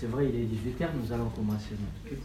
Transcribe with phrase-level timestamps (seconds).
[0.00, 2.22] C'est vrai, il est 18h, nous allons commencer notre culte.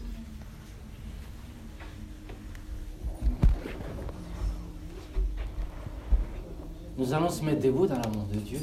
[6.96, 8.60] Nous allons se mettre debout dans l'amour de Dieu.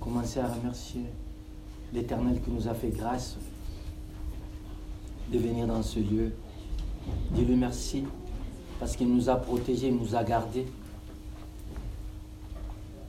[0.00, 1.04] Commencez à remercier
[1.92, 3.36] l'Éternel qui nous a fait grâce
[5.30, 6.32] de venir dans ce lieu.
[7.32, 8.04] Dis-lui merci
[8.82, 10.66] parce qu'il nous a protégés, il nous a gardés.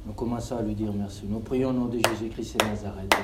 [0.05, 1.23] Nous commençons à lui dire merci.
[1.27, 3.15] Nous prions au nom de Jésus-Christ et Nazareth.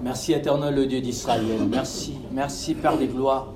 [0.00, 1.42] Merci éternel le Dieu d'Israël.
[1.68, 3.54] Merci, merci Père des gloires.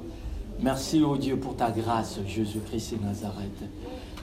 [0.59, 3.63] Merci au Dieu pour ta grâce, Jésus-Christ et Nazareth.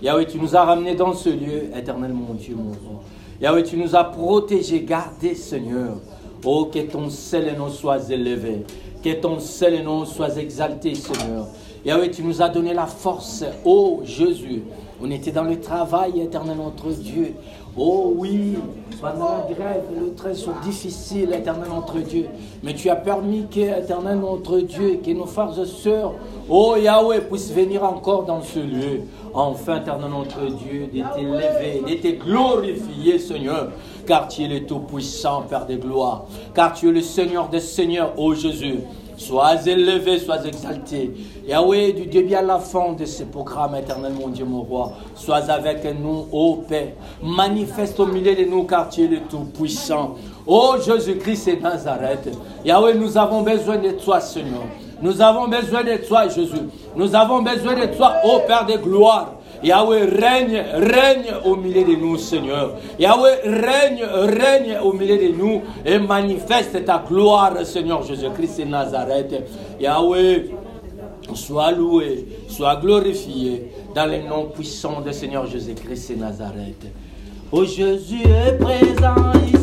[0.02, 3.02] Yahweh, tu nous as ramenés dans ce lieu, éternel mon Dieu, mon roi.
[3.40, 6.00] Yahweh, tu nous as protégés, gardés, Seigneur.
[6.46, 8.66] Oh, que ton seul nom soit élevé.
[9.04, 11.48] Que ton seul nom soit exalté, Seigneur.
[11.86, 13.44] Yahweh, tu nous as donné la force.
[13.66, 14.64] Oh, Jésus.
[15.02, 17.34] On était dans le travail, éternel notre Dieu.
[17.78, 18.56] Oh oui,
[19.00, 22.26] pendant la grève, le train sont difficiles, éternel notre Dieu.
[22.64, 26.16] Mais tu as permis que, éternel notre Dieu, que nos frères et sœurs,
[26.50, 29.02] oh Yahweh, puissent venir encore dans ce lieu.
[29.34, 33.72] Enfin, éternel notre Dieu, d'être élevé, d'être glorifié, Seigneur.
[34.10, 36.26] Car tu es le Tout-Puissant, Père des gloires.
[36.56, 38.80] Car tu es le Seigneur des Seigneurs, ô Jésus.
[39.16, 41.12] Sois élevé, sois exalté.
[41.48, 45.52] Yahweh, du début à la fin de ce programme, éternel mon Dieu, mon roi, sois
[45.52, 46.94] avec nous, ô Père.
[47.22, 50.16] Manifeste au milieu de nous, car le Tout-Puissant.
[50.48, 52.36] Ô Jésus-Christ et Nazareth.
[52.66, 54.64] Yahweh, nous avons besoin de toi, Seigneur.
[55.04, 56.68] Nous avons besoin de toi, Jésus.
[56.96, 59.36] Nous avons besoin de toi, ô Père de gloire.
[59.64, 62.76] Yahweh, règne, règne au milieu de nous, Seigneur.
[62.98, 69.44] Yahweh, règne, règne au milieu de nous et manifeste ta gloire, Seigneur Jésus-Christ et Nazareth.
[69.80, 70.50] Yahweh,
[71.34, 76.86] sois loué, sois glorifié dans les noms puissants de Seigneur Jésus-Christ et Nazareth.
[77.52, 79.59] Oh Jésus est présent ici.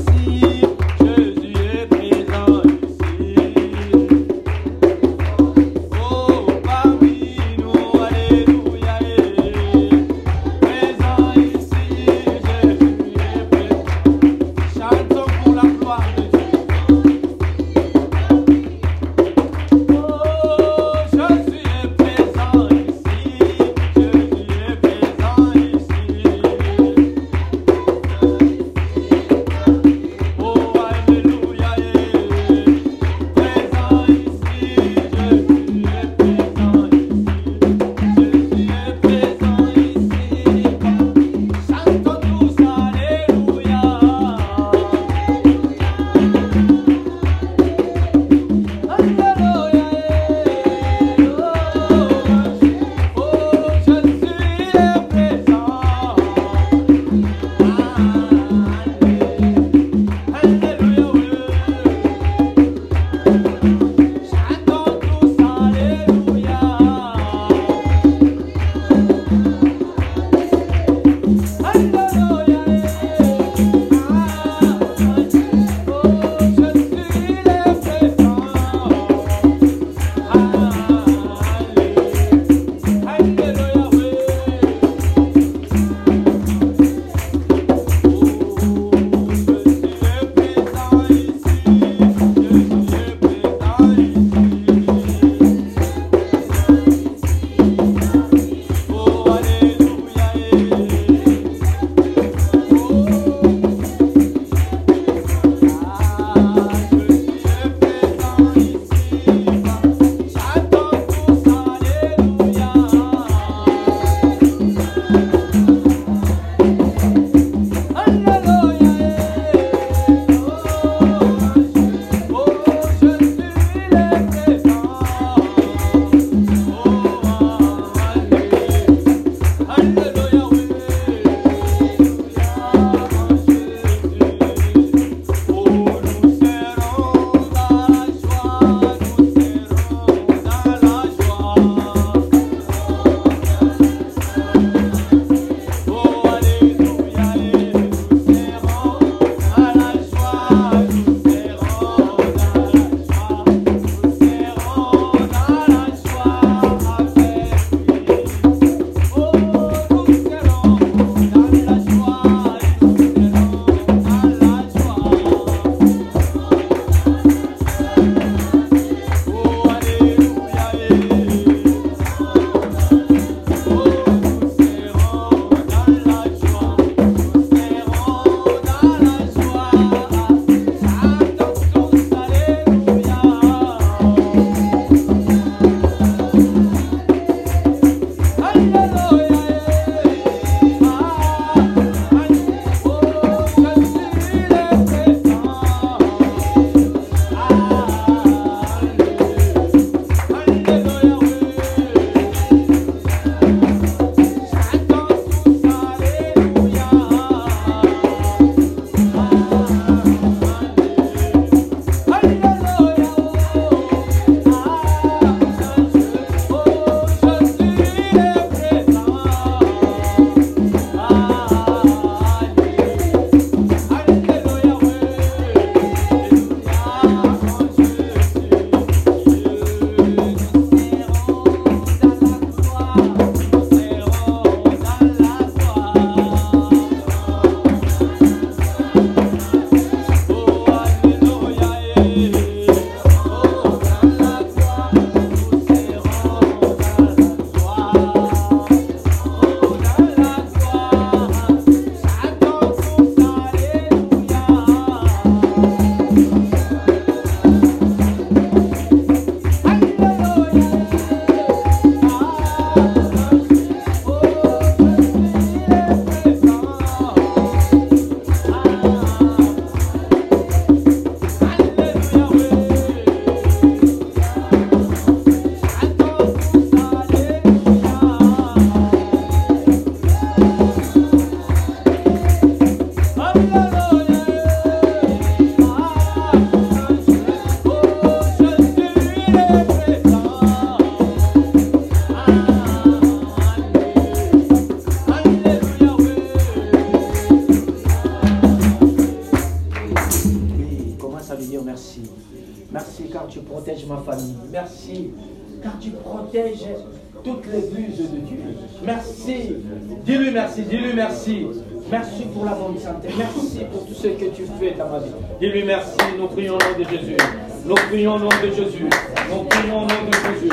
[311.16, 311.46] Merci.
[311.90, 313.08] Merci pour la bonne santé.
[313.16, 315.12] Merci pour tout ce que tu fais dans ma vie.
[315.40, 315.96] Dis-lui merci.
[316.18, 317.16] Nous prions au nom de Jésus.
[317.64, 318.88] Nous prions au nom de Jésus.
[319.30, 320.52] Nous prions au nom de Jésus.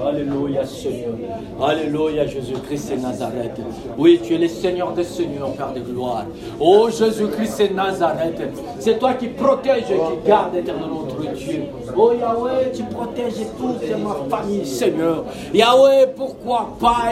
[0.00, 1.14] Alléluia Seigneur.
[1.60, 3.60] Alléluia Jésus-Christ et Nazareth.
[3.96, 6.26] Oui, tu es le Seigneur des Seigneurs, Père de gloire.
[6.60, 8.40] Oh Jésus-Christ et Nazareth.
[8.78, 11.62] C'est toi qui protèges et qui gardes éternellement notre Dieu.
[12.00, 15.24] Oh Yahweh, tu protèges toute ma famille, Seigneur.
[15.52, 17.10] Yahweh, pourquoi pas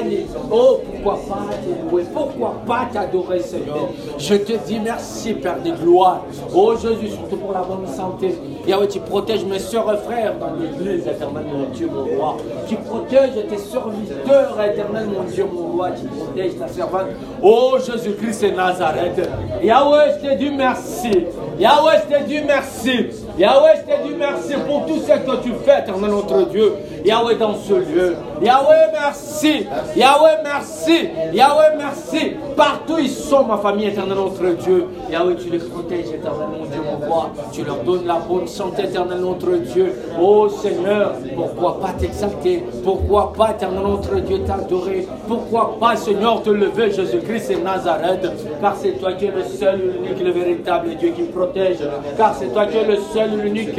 [0.48, 3.88] Oh, pourquoi pas te louer Pourquoi pas t'adorer, Seigneur?
[4.16, 6.22] Je te dis merci, Père de gloire.
[6.54, 8.36] Oh Jésus, surtout pour la bonne santé.
[8.64, 12.36] Yahweh, tu protèges mes soeurs et frères dans l'église, éternel mon Dieu, mon roi.
[12.68, 15.88] Tu protèges tes serviteurs, éternel mon Dieu, mon roi.
[16.00, 17.08] Tu protèges ta servante.
[17.42, 19.28] Oh Jésus-Christ et Nazareth.
[19.64, 21.24] Yahweh, je te dis merci.
[21.58, 23.25] Yahweh, je te dis merci.
[23.38, 26.72] Yahweh, je te dis merci pour tout ce que tu fais, éternel notre Dieu.
[27.04, 28.16] Yahweh, dans ce lieu.
[28.42, 29.66] Yahweh, merci.
[29.96, 31.08] Yahweh, merci.
[31.32, 32.32] Yahweh, merci.
[32.56, 34.86] Partout ils sont, ma famille, éternel notre Dieu.
[35.10, 37.30] Yahweh, tu les protèges, éternel mon Dieu, mon roi.
[37.52, 39.94] Tu leur donnes la bonne santé, éternel notre Dieu?
[40.20, 42.64] Oh Seigneur, pourquoi pas t'exalter?
[42.82, 45.06] Pourquoi pas, éternel notre Dieu, t'adorer?
[45.28, 48.26] Pourquoi pas, Seigneur, te lever, Jésus-Christ et Nazareth?
[48.60, 51.78] Car c'est toi qui es le seul, l'unique, le véritable Dieu qui protège.
[52.16, 53.74] Car c'est toi qui es le seul, l'unique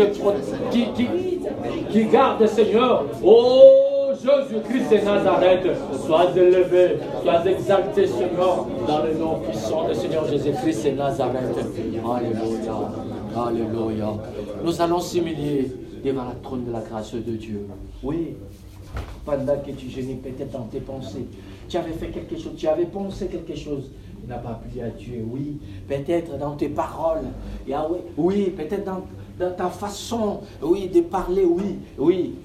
[0.72, 1.08] qui, qui,
[1.92, 3.06] qui garde, Seigneur.
[3.24, 3.87] Oh
[4.28, 5.68] Jésus-Christ et Nazareth,
[6.06, 11.56] sois élevé, sois exalté, Seigneur, dans le nom puissant de Seigneur Jésus-Christ et Nazareth.
[11.56, 12.92] Alléluia,
[13.36, 14.14] Alléluia.
[14.64, 15.72] Nous allons s'humilier
[16.04, 17.68] devant la trône de la grâce de Dieu.
[18.04, 18.36] Oui,
[19.26, 21.28] pendant que tu gênais peut-être dans tes pensées,
[21.70, 23.92] tu avais fait quelque chose, tu avais pensé quelque chose,
[24.22, 25.58] tu n'as pas plu à Dieu, oui,
[25.88, 27.26] peut-être dans tes paroles,
[27.68, 29.04] Yahweh, oui, peut-être dans,
[29.40, 32.36] dans ta façon, oui, de parler, oui, oui,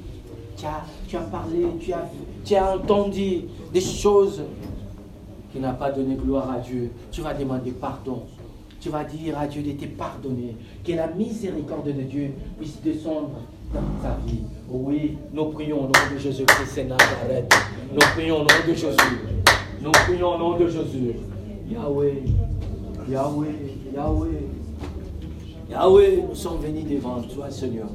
[0.56, 2.08] tu as, tu as parlé, tu as,
[2.44, 3.42] tu as entendu
[3.72, 4.42] des choses
[5.52, 6.90] qui n'ont pas donné gloire à Dieu.
[7.10, 8.22] Tu vas demander pardon.
[8.80, 10.56] Tu vas dire à Dieu de te pardonner.
[10.84, 13.30] Que la miséricorde de Dieu puisse descendre
[13.72, 14.40] dans ta vie.
[14.68, 17.54] Oui, nous prions au nom de Jésus-Christ et Nazareth.
[17.92, 18.96] Nous prions au nom de Jésus.
[19.82, 21.14] Nous prions au nom de Jésus.
[21.70, 22.22] Yahweh,
[23.08, 23.46] Yahweh,
[23.94, 24.48] Yahweh.
[25.70, 27.88] Yahweh, nous sommes venus devant toi, Seigneur.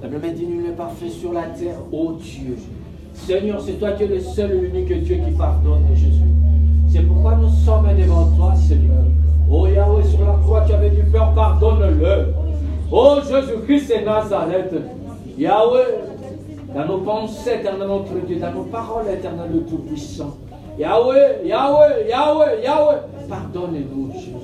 [0.00, 2.56] La Bible dit nul n'est parfait sur la terre, ô Dieu.
[3.14, 6.22] Seigneur, c'est toi qui es le seul et l'unique Dieu qui pardonne, Jésus.
[6.88, 9.02] C'est pourquoi nous sommes devant toi, Seigneur.
[9.50, 12.32] Oh Yahweh, sur la croix, tu avais dû faire, pardonne-le.
[12.92, 14.74] Oh Jésus-Christ et Nazareth.
[15.36, 15.84] Yahweh,
[16.74, 20.36] dans nos pensées, éternel notre Dieu, dans nos paroles, éternel le Tout-Puissant.
[20.78, 22.98] Yahweh, Yahweh, Yahweh, Yahweh.
[23.28, 24.37] Pardonne-nous, Jésus.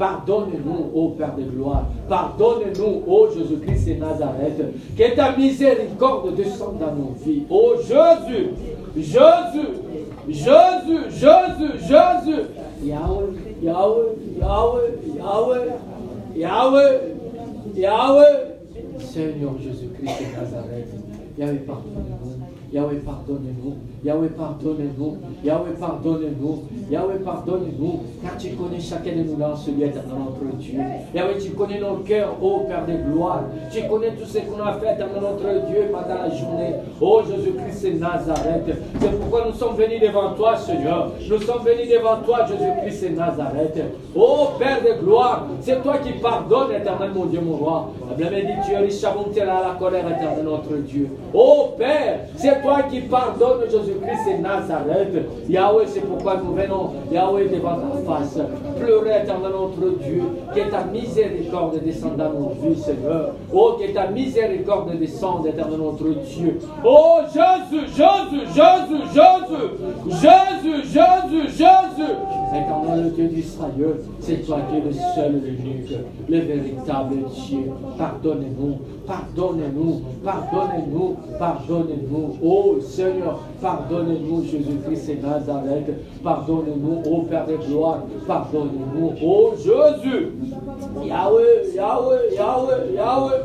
[0.00, 1.84] Pardonne-nous, ô Père de gloire.
[2.08, 4.96] Pardonne-nous, ô Jésus-Christ et Nazareth.
[4.96, 7.42] Que ta miséricorde descende dans nos vies.
[7.50, 8.48] Ô Jésus,
[8.96, 9.68] Jésus,
[10.26, 12.42] Jésus, Jésus, Jésus.
[12.82, 13.26] Yahweh,
[13.62, 14.88] Yahweh, Yahweh,
[15.18, 15.68] Yahweh,
[16.34, 17.00] Yahweh,
[17.76, 18.56] Yahweh.
[19.00, 20.94] Seigneur Jésus-Christ et Nazareth.
[21.36, 22.72] Yahweh, pardonne-nous.
[22.72, 23.76] Yahweh, pardonne-nous.
[24.02, 25.18] Yahweh, pardonne-nous.
[25.44, 26.62] Yahweh, pardonne-nous.
[26.90, 28.00] Yahweh, pardonne-nous.
[28.22, 30.80] Car tu connais chacun de nous dans ce lieu notre Dieu.
[31.14, 33.44] Yahweh, tu connais nos cœurs, ô Père de gloire.
[33.70, 36.74] Tu connais tout ce qu'on a fait dans notre Dieu pendant la journée.
[37.00, 38.76] Ô Jésus-Christ et Nazareth.
[39.00, 41.12] C'est pourquoi nous sommes venus devant toi, Seigneur.
[41.28, 43.78] Nous sommes venus devant toi, Jésus-Christ et Nazareth.
[44.14, 47.90] Ô Père de gloire, c'est toi qui pardonnes, éternel mon Dieu, mon roi.
[48.08, 49.14] La Bible dit, tu es riche à
[49.44, 51.08] la colère, éternel notre Dieu.
[51.34, 55.26] Ô Père, c'est toi qui pardonnes, Jésus-Christ et Nazareth.
[55.48, 58.38] Yahweh, c'est pourquoi nous venons, Yahweh, devant ta face.
[58.78, 60.22] Pleurer, éternel notre Dieu,
[60.54, 63.34] que ta miséricorde descende dans nos vies, Seigneur.
[63.52, 66.58] Oh, que ta miséricorde descende, éternel notre Dieu.
[66.84, 69.70] Oh, Jésus, Jésus, Jésus, Jésus,
[70.08, 72.12] Jésus, Jésus, Jésus.
[72.50, 75.94] Éternel Dieu d'Israël, c'est toi qui es le seul, l'unique,
[76.28, 77.16] le véritable
[77.46, 77.70] Dieu.
[77.96, 78.78] Pardonnez-nous,
[79.10, 82.36] pardonnez-nous, pardonnez-nous, pardonnez-nous.
[82.42, 86.22] Oh Seigneur, pardonnez-nous, Jésus-Christ et Nazareth.
[86.22, 90.28] Pardonnez-nous, ô Père de gloire, pardonnez-nous, ô Jésus.
[91.04, 93.40] Yahweh, Yahweh, Yahweh, Yahweh,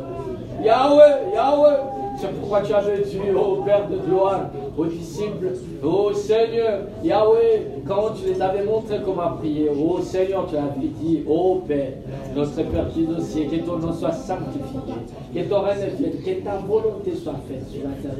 [0.62, 2.05] Yahweh, Yahweh.
[2.18, 8.14] C'est pourquoi tu avais dit, ô Père de gloire, aux disciples, ô Seigneur, Yahweh, quand
[8.14, 11.92] tu les avais montré comment prier, ô Seigneur, tu avais dit, ô Père,
[12.34, 14.60] notre Père qui est ciel, que ton nom soit sanctifié,
[15.34, 18.18] que ton règne vienne, que ta volonté soit faite sur la terre.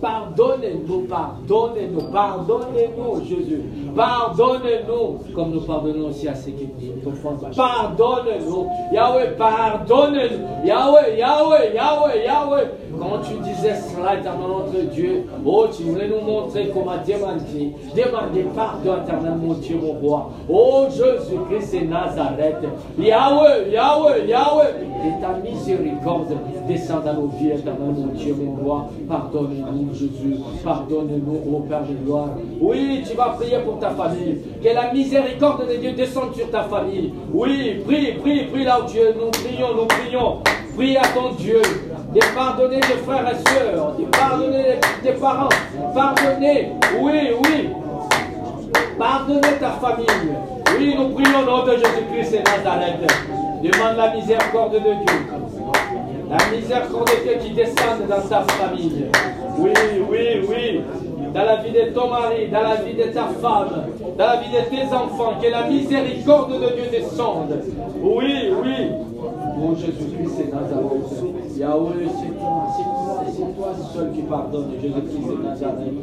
[0.00, 3.62] Pardonnez-nous, pardonnez-nous, pardonnez-nous, Jésus.
[3.96, 6.68] Pardonnez-nous, comme nous pardonnons aussi à ceux qui
[7.04, 12.64] nous font Pardonnez-nous, Yahweh, pardonnez-nous, Yahweh, Yahweh, Yahweh, Yahweh.
[12.98, 18.46] Quand tu disais cela, éternel notre Dieu, oh, tu voulais nous montrer comment demander, demander
[18.54, 20.30] pardon, éternel mon Dieu, mon roi.
[20.48, 22.56] Oh, Jésus-Christ et Nazareth,
[22.98, 26.36] Yahweh, Yahweh, Yahweh, que ta miséricorde
[26.66, 28.90] descende à nos vies, éternel mon Dieu, mon roi.
[29.08, 32.30] Pardonne-nous, Jésus, pardonne-nous, ô Père de gloire.
[32.60, 34.38] Oui, tu vas prier pour ta famille.
[34.62, 37.12] Que la miséricorde de Dieu descende sur ta famille.
[37.32, 39.14] Oui, prie, prie, prie là où Dieu.
[39.18, 40.38] Nous prions, nous prions.
[40.76, 41.60] Prie à ton Dieu
[42.18, 45.48] de pardonner tes frères et sœurs, de pardonner tes parents,
[45.94, 47.68] pardonner, oui, oui,
[48.98, 50.06] pardonner ta famille.
[50.76, 53.06] Oui, nous prions au nom de Jésus-Christ et Nazareth.
[53.62, 54.94] Demande la miséricorde de Dieu.
[56.30, 59.06] La miséricorde de Dieu qui descende dans ta famille.
[59.58, 59.72] Oui,
[60.10, 60.80] oui, oui.
[61.34, 63.84] Dans la vie de ton mari, dans la vie de ta femme,
[64.16, 67.62] dans la vie de tes enfants, que la miséricorde de Dieu descende.
[68.00, 69.07] Oui, oui.
[69.60, 71.58] Oh Jésus-Christ et Nazareth.
[71.58, 72.66] Yahweh, c'est toi,
[73.26, 75.94] c'est toi, seul qui pardonne, Jésus-Christ et Nazareth.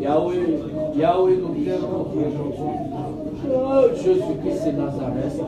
[0.00, 0.58] Yahweh,
[0.96, 2.06] Yahweh, nous pleurons
[3.46, 5.40] Oh Jésus-Christ et Nazareth.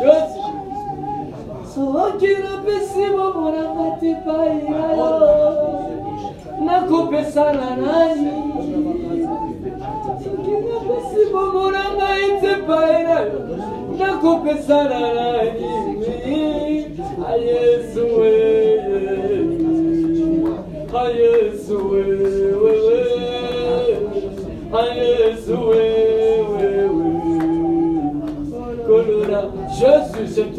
[0.00, 0.39] Jesus.
[1.74, 5.12] Soki napesi bomona mati pai na yo
[6.64, 8.32] nakopesa na nani
[10.24, 13.40] soki napesi bomona ngai te pai na yo
[13.98, 15.68] nakopesa na nani
[17.30, 18.09] ayesu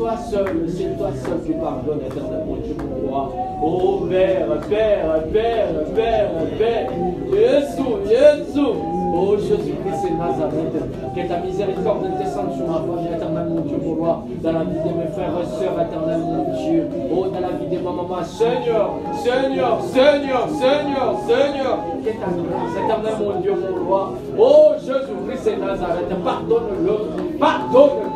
[0.01, 3.31] toi seul, c'est toi seul qui pardonne éternellement, Dieu mon roi.
[3.63, 6.89] Oh Père, Père, Père, Père, Père,
[7.31, 8.73] Jésus, Jésus.
[9.13, 13.95] Oh Jésus-Christ et Nazareth, que ta miséricorde descende sur ma famille, éternel mon Dieu, mon
[13.95, 17.49] roi, dans la vie de mes frères et sœurs, éternel mon Dieu, oh dans la
[17.49, 18.91] vie de ma maman, Seigneur,
[19.21, 26.23] Seigneur, Seigneur, Seigneur, Seigneur, que ta éternel mon Dieu, mon roi, oh Jésus-Christ et Nazareth,
[26.23, 28.11] pardonne-le, pardonne-le.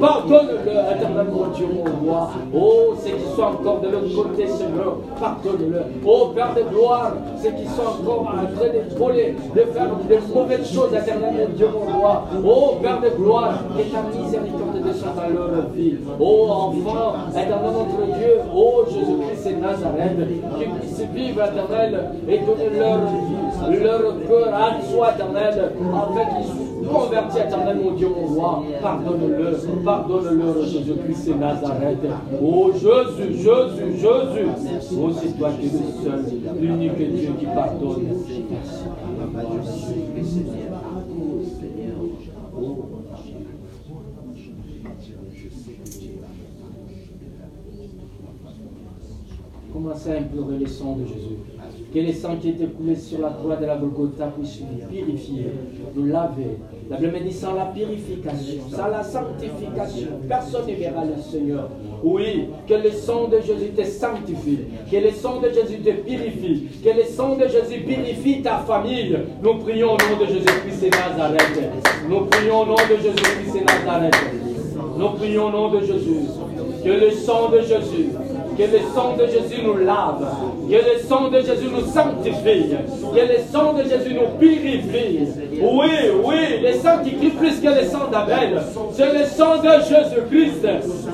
[0.00, 0.59] Pardonne-le, éternel mon
[1.54, 2.30] Dieu, mon roi.
[2.54, 5.82] Oh, ceux qui sont encore de l'autre côté, Seigneur, pardonne-le.
[6.04, 10.18] Oh, Père de gloire, ceux qui sont encore en train de voler, de faire des
[10.34, 12.24] mauvaises choses, éternel Dieu, mon roi.
[12.44, 15.96] Oh, Père de gloire, que ta miséricorde descende dans leur vie.
[16.18, 20.18] Oh, enfant, éternel notre Dieu, oh, Jésus-Christ et Nazareth,
[20.58, 26.69] qu'ils puissent vivre, éternel, et donner leur vie, leur cœur à toi, éternel, afin qu'ils
[26.90, 28.62] convertis, éternel mon Dieu, mon roi.
[28.82, 31.98] Pardonne-le, pardonne-le, Jésus-Christ et Nazareth.
[32.42, 34.48] Oh, Jésus, Jésus, Jésus.
[34.98, 36.24] Oh, c'est toi qui es le seul,
[36.60, 38.06] l'unique Dieu qui pardonne.
[49.72, 51.59] Commencez à implorer le sang de Jésus.
[51.92, 55.46] Que les sang qui était coulé sur la croix de la Golgotha puisse nous purifier,
[55.96, 56.58] nous laver.
[56.88, 61.68] La Bible dit sans la purification, sans la sanctification, personne ne verra le Seigneur.
[62.04, 66.68] Oui, que le sang de Jésus te sanctifie, que le sang de Jésus te purifie,
[66.84, 69.18] que le sang de Jésus purifie ta famille.
[69.42, 71.60] Nous prions au nom de Jésus-Christ et Nazareth.
[72.08, 74.14] Nous prions au nom de Jésus-Christ et Nazareth.
[74.96, 76.20] Nous prions au nom de Jésus.
[76.84, 78.10] Que le sang de Jésus
[78.60, 80.26] que le sang de Jésus nous lave.
[80.70, 82.70] Que le sang de Jésus nous sanctifie.
[83.12, 85.26] Que le sang de Jésus nous purifie.
[85.60, 85.88] Oui,
[86.24, 88.62] oui, le sang qui crie plus que le sang d'Abel.
[88.92, 90.66] C'est le sang de Jésus-Christ.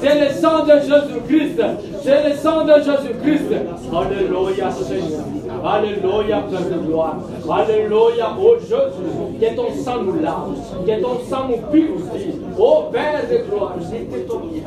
[0.02, 1.62] C'est le sang de Jésus-Christ.
[2.02, 3.54] C'est le sang de Jésus-Christ.
[3.92, 5.24] Alléluia, Seigneur.
[5.64, 7.16] Alléluia, Père de gloire.
[7.50, 9.40] Alléluia, oh Jésus.
[9.40, 10.56] Que ton sang nous lave.
[10.86, 12.40] Que ton sang nous purifie.
[12.58, 13.74] Oh Père de gloire.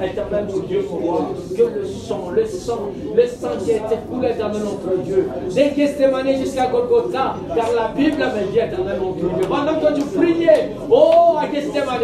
[0.04, 1.22] Éternel, mon Dieu, mon roi.
[1.56, 5.30] Que le sang, le sang sang, le sang qui a été coulé dans notre Dieu.
[5.54, 9.28] Dès Gethsemane jusqu'à Golgotha, car la Bible me dit, éternel mon Dieu.
[9.48, 12.00] Pendant que tu priais, oh, à Gethsemane,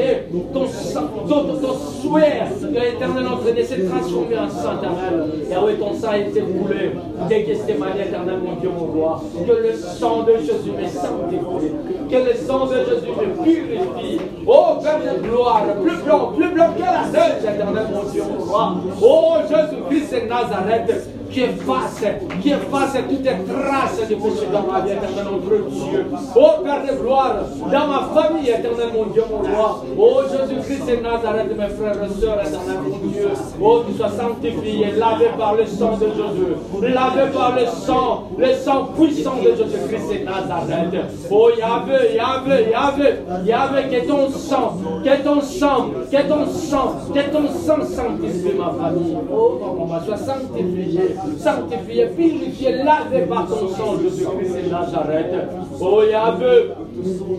[0.53, 5.29] ton sang, ton, ton, souhait que l'éternel notre Dieu s'est transformé en sang éternel.
[5.51, 6.91] Et oui, ton sang a été coulé.
[7.29, 12.09] Dès Gethsemane, éternel mon Dieu, Que le sang de Jésus me sanctifie.
[12.09, 14.19] Que le sang de Jésus me purifie.
[14.45, 18.43] Oh, Père de gloire, plus blanc, plus blanc que la neige, éternel mon Dieu, mon
[18.43, 18.75] roi.
[19.01, 22.03] Oh, Jésus-Christ de Nazareth qui efface,
[22.41, 26.05] qui efface toutes les traces de péché dans ma vie, éternel notre Dieu.
[26.35, 27.35] Oh Père de gloire,
[27.71, 29.83] dans ma famille, éternel mon Dieu, mon roi.
[29.97, 33.29] Oh Jésus-Christ de Nazareth, mes frères et sœurs, éternel mon Dieu.
[33.61, 38.53] Oh, tu sois sanctifié, lavé par le sang de Jésus, lavé par le sang, le
[38.53, 40.95] sang puissant de Jésus-Christ de Nazareth.
[41.31, 43.13] Oh Yahvé, Yahvé, Yahvé,
[43.45, 48.71] Yahvé, que ton sang, que ton sang, que ton sang, que ton sang sanctifie ma
[48.71, 49.17] famille.
[49.31, 55.33] Oh, maman, sois sanctifié sanctifié, purifié, lavé par ton sang, Jésus-Christ de Nazareth.
[55.79, 56.71] Oh Yahvé,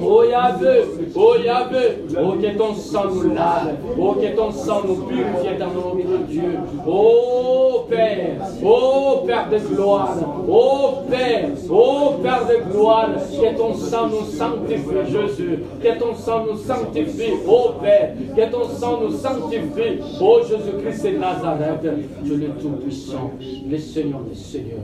[0.04, 0.84] oh Yahvé,
[1.14, 5.66] oh Yahvé, oh que ton sang nous lave, oh que ton sang nous purifie dans
[5.66, 6.58] notre Dieu.
[6.86, 10.16] Oh Père, oh Père de gloire,
[10.48, 16.44] oh Père, oh Père de gloire, que ton sang nous sanctifie, Jésus, que ton sang
[16.46, 21.86] nous sanctifie, oh Père, que ton sang nous sanctifie, oh Jésus-Christ de Nazareth,
[22.22, 23.30] Dieu le Tout-Puissant,
[23.68, 24.78] le Seigneur des Seigneurs.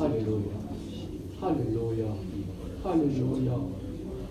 [0.00, 0.58] Alléluia.
[1.42, 2.06] Alléluia.
[2.84, 3.52] Alléluia.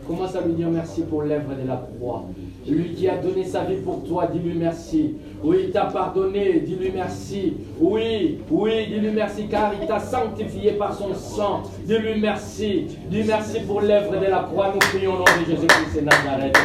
[0.07, 2.23] Commence à lui dire merci pour l'œuvre de la croix.
[2.65, 5.15] Lui qui a donné sa vie pour toi, dis-lui merci.
[5.43, 7.55] Oui, il t'a pardonné, dis-lui merci.
[7.77, 11.63] Oui, oui, dis-lui merci car il t'a sanctifié par son sang.
[11.83, 12.85] Dis-lui merci.
[13.09, 14.71] Dis merci pour l'œuvre de la croix.
[14.73, 16.57] Nous prions au nom de Jésus-Christ et Nazareth.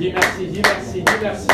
[0.00, 1.48] Dis merci, dis merci, dis merci.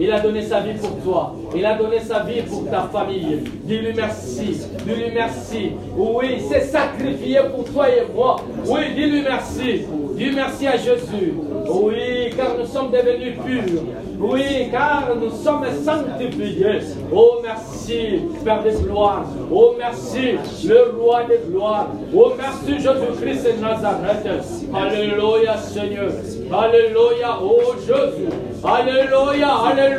[0.00, 1.34] Il a donné sa vie pour toi.
[1.54, 3.42] Il a donné sa vie pour ta famille.
[3.64, 4.62] Dis-lui merci.
[4.86, 5.72] Dis-lui merci.
[5.94, 8.36] Oui, il s'est sacrifié pour toi et moi.
[8.66, 9.82] Oui, dis-lui merci.
[10.16, 11.34] Dis merci à Jésus.
[11.68, 13.82] Oui, car nous sommes devenus purs.
[14.18, 16.80] Oui, car nous sommes sanctifiés.
[17.12, 19.24] Oh, merci, Père de gloire.
[19.52, 20.36] Oh, merci,
[20.66, 21.88] le roi de gloire.
[22.14, 24.26] Oh, merci, Jésus-Christ de Nazareth.
[24.74, 26.10] Alléluia, Seigneur.
[26.52, 28.28] Alléluia, oh Jésus.
[28.64, 29.89] Alléluia, Alléluia.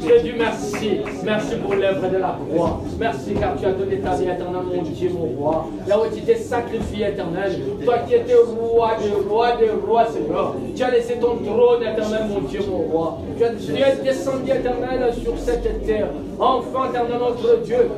[0.00, 1.00] Jésus, merci.
[1.24, 2.80] Merci pour l'œuvre de la croix.
[2.98, 5.66] Merci car tu as donné ta vie éternelle, mon Dieu, mon roi.
[5.86, 7.52] Là où tu t'es sacrifié éternel.
[7.84, 10.54] Toi qui étais roi des rois, des rois, Seigneur.
[10.74, 13.18] Tu as laissé ton trône éternel, mon Dieu, mon roi.
[13.36, 16.08] Tu es descendu éternel sur cette terre.
[16.38, 17.88] Enfant éternel, notre Dieu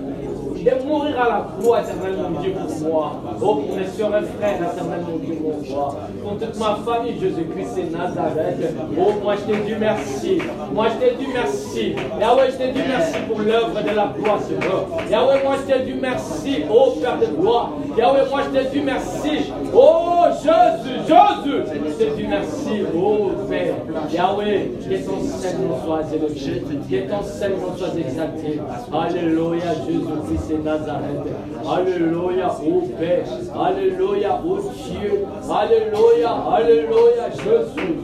[0.64, 3.12] de mourir à la croix, éternel mon Dieu, pour moi.
[3.40, 5.97] Oh, pour mes soeurs et frères, éternel mon Dieu, mon roi.
[6.23, 8.75] Pour toute ma famille, Jésus-Christ et Nazareth.
[8.99, 10.38] Oh, moi je t'ai dit merci.
[10.73, 11.94] Moi je t'ai dit merci.
[12.21, 14.87] Yahweh, je t'ai dit merci pour l'œuvre de la croix, Seigneur.
[15.11, 17.71] Yahweh, moi je t'ai dit merci, oh Père de gloire.
[17.97, 19.53] Yahweh, moi je t'ai dit merci.
[19.75, 21.62] Oh Jésus, Jésus.
[21.88, 23.75] Je t'ai dit merci, oh Père.
[24.12, 26.62] Yahweh, que ton Seigneur soit élevé.
[26.90, 28.61] Que ton Seigneur soit exalté.
[28.92, 31.26] Alléluia, Jésus-Christ et Nazareth.
[31.68, 33.26] Alléluia, oh Père.
[33.61, 35.24] Alléluia, oh Dieu.
[35.50, 37.96] Alléluia, Alléluia, Jésus.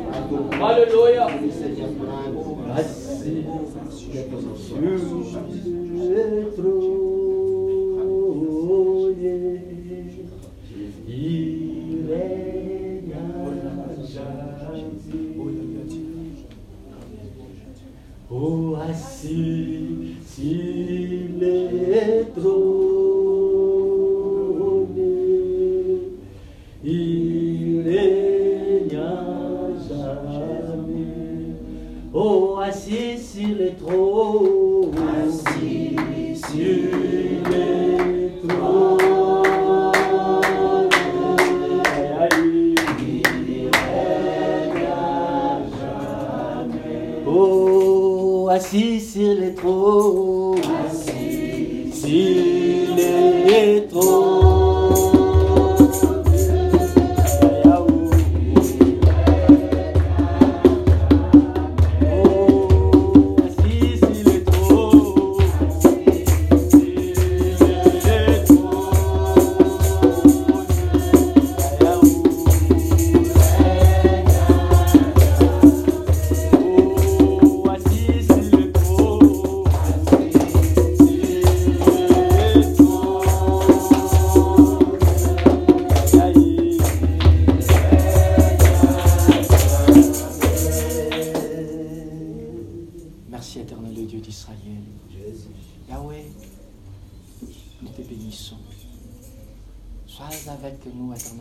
[0.63, 1.27] Alléluia.
[2.77, 3.45] Assis
[3.91, 5.24] sur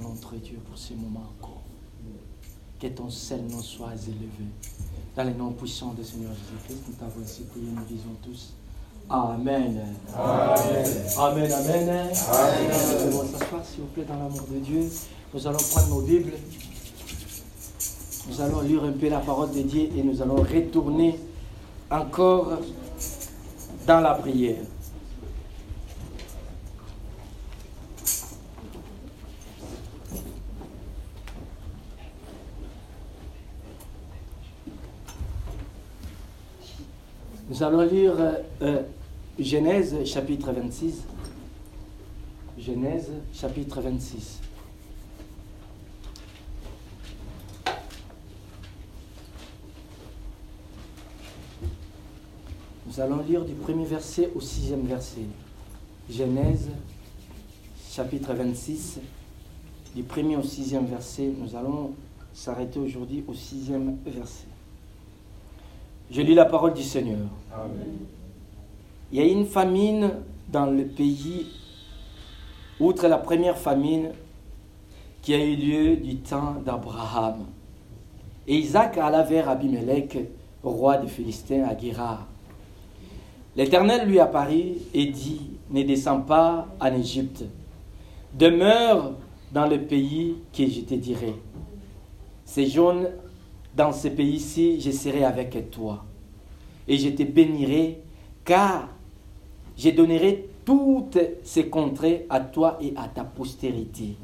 [0.03, 1.61] notre Dieu, pour ces moments encore.
[2.79, 4.49] Que ton seul nom soit élevé.
[5.15, 8.53] Dans les noms puissants du Seigneur Jésus-Christ, nous t'avons ainsi prié, nous disons tous.
[9.09, 9.81] Amen.
[10.15, 10.85] Amen.
[11.17, 11.51] Amen.
[11.51, 12.09] Amen.
[12.09, 13.23] Nous
[13.63, 14.89] s'il vous plaît, dans l'amour de Dieu.
[15.33, 16.33] Nous allons prendre nos Bibles.
[18.27, 21.19] Nous allons lire un peu la parole de Dieu et nous allons retourner
[21.91, 22.59] encore
[23.85, 24.63] dans la prière.
[37.63, 38.81] Nous allons lire euh, euh,
[39.39, 41.05] Genèse chapitre 26.
[42.59, 44.41] Genèse chapitre 26.
[52.85, 55.21] Nous allons lire du premier verset au sixième verset.
[56.09, 56.67] Genèse
[57.89, 58.99] chapitre 26,
[59.95, 61.31] du premier au sixième verset.
[61.39, 61.93] Nous allons
[62.33, 64.52] s'arrêter aujourd'hui au sixième verset.
[66.11, 67.19] Je lis la parole du Seigneur.
[69.11, 70.11] Il y a une famine
[70.49, 71.47] dans le pays,
[72.79, 74.11] outre la première famine
[75.21, 77.45] qui a eu lieu du temps d'Abraham.
[78.47, 80.17] Et Isaac alla vers Abimelech,
[80.63, 82.27] roi des Philistins, à Guérard.
[83.55, 87.45] L'Éternel lui apparut et dit, ne descends pas en Égypte,
[88.33, 89.13] demeure
[89.51, 91.35] dans le pays que je te dirai.
[92.45, 93.07] Séjourne
[93.75, 96.03] dans ce pays-ci, je serai avec toi.
[96.87, 97.99] Et je te bénirai,
[98.45, 98.89] car
[99.77, 104.15] je donnerai toutes ces contrées à toi et à ta postérité.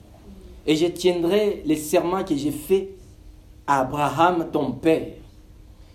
[0.67, 2.89] Et je tiendrai les serments que j'ai faits
[3.65, 5.07] à Abraham, ton père.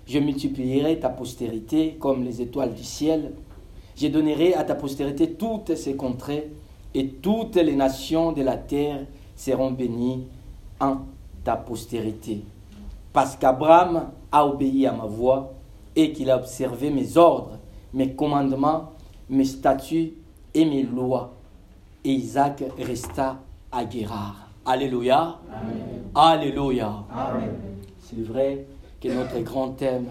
[0.06, 3.32] Je multiplierai ta postérité comme les étoiles du ciel.
[3.96, 6.50] Je donnerai à ta postérité toutes ces contrées,
[6.96, 10.26] et toutes les nations de la terre seront bénies
[10.80, 10.98] en
[11.44, 12.42] ta postérité
[13.14, 15.54] parce qu'Abraham a obéi à ma voix
[15.94, 17.58] et qu'il a observé mes ordres,
[17.94, 18.90] mes commandements,
[19.30, 20.14] mes statuts
[20.52, 21.32] et mes lois.
[22.04, 23.38] Et Isaac resta
[23.70, 24.48] à Guérard.
[24.66, 25.38] Alléluia.
[26.12, 27.04] Alléluia.
[28.00, 28.66] C'est vrai
[29.00, 30.08] que notre grand thème,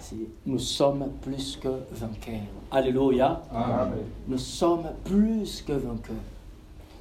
[0.00, 2.48] c'est nous sommes plus que vainqueurs.
[2.72, 3.42] Alléluia.
[4.26, 6.16] Nous sommes plus que vainqueurs.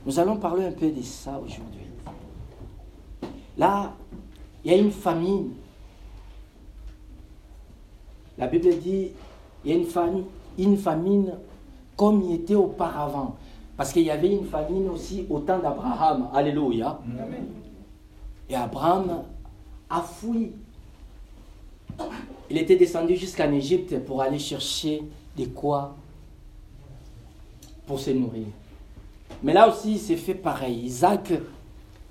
[0.05, 1.87] Nous allons parler un peu de ça aujourd'hui.
[3.57, 3.93] Là,
[4.63, 5.51] il y a une famine.
[8.37, 9.11] La Bible dit,
[9.63, 10.23] il y a une famine,
[10.57, 11.33] une famine
[11.95, 13.35] comme il était auparavant.
[13.75, 16.29] Parce qu'il y avait une famine aussi au temps d'Abraham.
[16.33, 16.99] Alléluia.
[18.49, 19.23] Et Abraham
[19.89, 20.51] a fui.
[22.49, 25.03] Il était descendu jusqu'en Égypte pour aller chercher
[25.35, 25.95] des quoi
[27.85, 28.47] pour se nourrir.
[29.41, 30.85] Mais là aussi, il s'est fait pareil.
[30.85, 31.33] Isaac,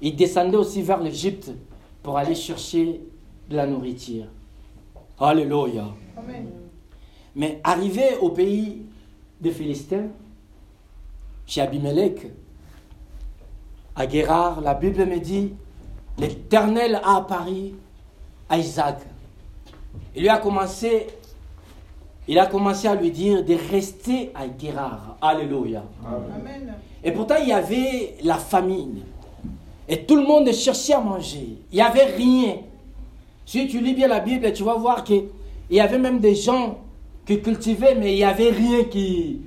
[0.01, 1.51] il descendait aussi vers l'Égypte
[2.03, 3.01] pour aller chercher
[3.49, 4.27] de la nourriture.
[5.19, 5.87] Alléluia.
[7.35, 8.83] Mais arrivé au pays
[9.41, 10.09] des Philistins,
[11.47, 12.27] chez Abimelech,
[13.95, 15.53] à Guérard, la Bible me dit,
[16.19, 17.73] l'Éternel a apparu
[18.49, 19.01] à Isaac.
[20.15, 21.07] Il lui a commencé,
[22.27, 25.17] il a commencé à lui dire de rester à Guérard.
[25.21, 25.85] Alléluia.
[27.05, 29.03] Et pourtant, il y avait la famine.
[29.89, 31.59] Et tout le monde cherchait à manger.
[31.71, 32.57] Il n'y avait rien.
[33.45, 35.25] Si tu lis bien la Bible, tu vas voir qu'il
[35.71, 36.79] y avait même des gens
[37.27, 39.41] qui cultivaient, mais il n'y avait rien qui,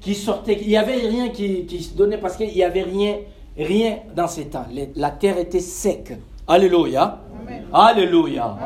[0.00, 0.58] qui sortait.
[0.60, 3.18] Il n'y avait rien qui, qui se donnait parce qu'il n'y avait rien,
[3.56, 4.66] rien dans ces temps.
[4.96, 6.12] La terre était sec.
[6.46, 7.20] Alléluia.
[7.72, 8.58] Alléluia.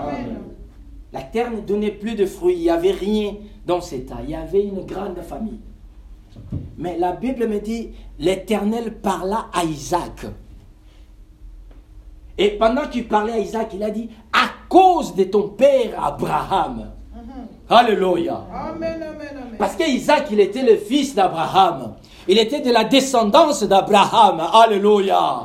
[1.12, 2.56] La terre ne donnait plus de fruits.
[2.56, 3.34] Il n'y avait rien
[3.66, 4.18] dans ces temps.
[4.24, 5.60] Il y avait une grande famille.
[6.78, 10.26] Mais la Bible me dit, l'Éternel parla à Isaac.
[12.38, 16.90] Et pendant qu'il parlait à Isaac, il a dit, à cause de ton père Abraham.
[17.68, 18.44] Alléluia.
[19.58, 21.94] Parce qu'Isaac, il était le fils d'Abraham.
[22.28, 24.40] Il était de la descendance d'Abraham.
[24.52, 25.44] Alléluia.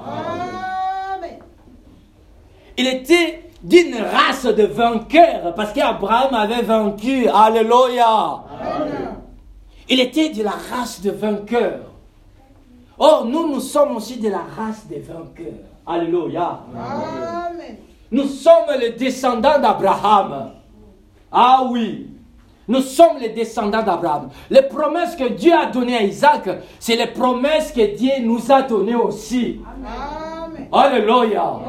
[2.77, 7.27] Il était d'une race de vainqueurs parce qu'Abraham avait vaincu.
[7.27, 8.43] Alléluia.
[9.89, 11.91] Il était de la race de vainqueurs.
[12.97, 15.70] Or, nous, nous sommes aussi de la race des vainqueurs.
[15.91, 16.59] Alléluia.
[16.73, 17.77] Amen.
[18.11, 20.51] Nous sommes les descendants d'Abraham.
[21.31, 22.07] Ah oui.
[22.67, 24.29] Nous sommes les descendants d'Abraham.
[24.49, 26.49] Les promesses que Dieu a données à Isaac,
[26.79, 29.59] c'est les promesses que Dieu nous a données aussi.
[29.65, 30.67] Amen.
[30.71, 31.59] Alléluia.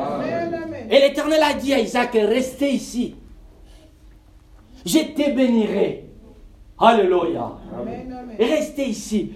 [0.90, 3.16] Et l'Éternel a dit à Isaac, restez ici.
[4.84, 6.04] Je te bénirai.
[6.78, 7.52] Alléluia.
[8.38, 9.32] Restez ici.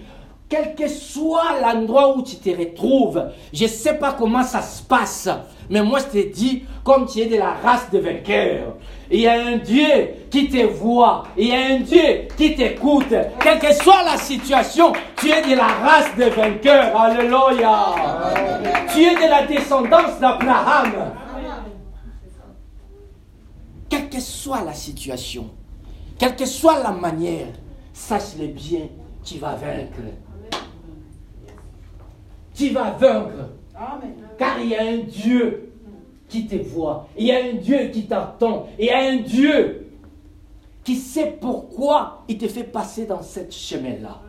[0.49, 4.83] Quel que soit l'endroit où tu te retrouves, je ne sais pas comment ça se
[4.83, 5.29] passe,
[5.69, 8.77] mais moi je te dis, comme tu es de la race de vainqueurs,
[9.11, 13.13] il y a un Dieu qui te voit, il y a un Dieu qui t'écoute,
[13.41, 17.95] quelle que soit la situation, tu es de la race de vainqueurs, alléluia.
[18.93, 20.93] Tu es de la descendance d'Abraham.
[23.89, 25.51] Quelle que soit la situation,
[26.19, 27.47] quelle que soit la manière,
[27.93, 28.89] sache-le bien,
[29.25, 30.03] tu vas vaincre
[32.57, 33.51] tu vas vaincre.
[34.39, 35.73] Car il y a un Dieu
[36.29, 37.09] qui te voit.
[37.17, 38.67] Il y a un Dieu qui t'attend.
[38.79, 39.87] Il y a un Dieu
[40.83, 44.21] qui sait pourquoi il te fait passer dans cette chemin-là.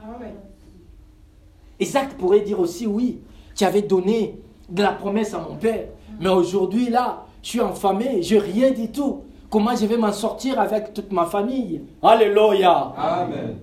[1.80, 3.20] Isaac pourrait dire aussi, oui,
[3.56, 5.88] tu avais donné de la promesse à mon père.
[6.20, 9.24] Mais aujourd'hui, là, je suis enfamé, je rien du tout.
[9.50, 11.82] Comment je vais m'en sortir avec toute ma famille?
[12.02, 12.94] Alléluia.
[12.98, 13.58] Amen.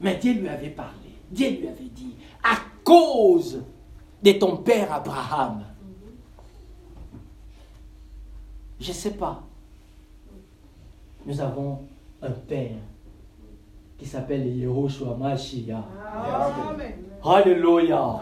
[0.00, 0.92] Mais Dieu lui avait parlé.
[1.30, 2.56] Dieu lui avait dit, à
[2.90, 3.62] cause
[4.20, 5.64] de ton père Abraham.
[8.80, 9.42] Je ne sais pas.
[11.24, 11.82] Nous avons
[12.20, 12.80] un père
[13.96, 15.84] qui s'appelle Yehoshua Mashiach.
[17.22, 18.20] Alléluia.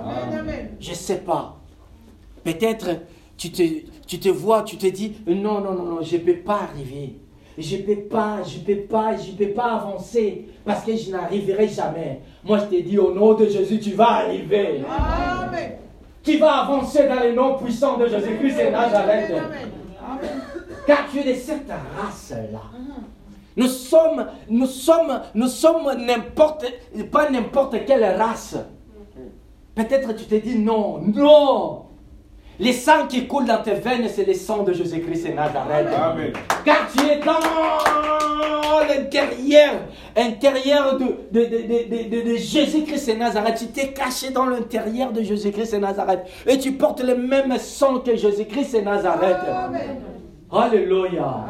[0.78, 1.56] Je ne sais pas.
[2.44, 2.90] Peut-être
[3.38, 3.62] tu te,
[4.06, 7.16] tu te vois, tu te dis, non, non, non, non, je ne peux pas arriver
[7.58, 10.96] je ne peux pas, je ne peux pas, je ne peux pas avancer parce que
[10.96, 12.20] je n'arriverai jamais.
[12.44, 14.82] Moi, je te dis au nom de Jésus, tu vas arriver.
[14.88, 15.72] Amen.
[16.22, 19.32] Tu vas avancer dans les noms puissants de Jésus-Christ et Nazareth.
[20.86, 22.60] Car tu es de cette race-là.
[23.56, 26.64] Nous sommes, nous sommes, nous sommes n'importe,
[27.10, 28.56] pas n'importe quelle race.
[29.74, 31.87] Peut-être tu te dis non, non.
[32.60, 35.86] Les sang qui coulent dans tes veines, c'est le sang de Jésus-Christ et Nazareth.
[35.94, 36.32] Amen.
[36.64, 37.38] Car tu es dans
[38.88, 39.74] l'intérieur,
[40.16, 43.58] intérieur de, de, de, de Jésus-Christ et Nazareth.
[43.58, 46.20] Tu t'es caché dans l'intérieur de Jésus-Christ et Nazareth.
[46.46, 49.38] Et tu portes le même sang que Jésus-Christ et Nazareth.
[49.48, 50.00] Amen.
[50.50, 51.44] Alléluia.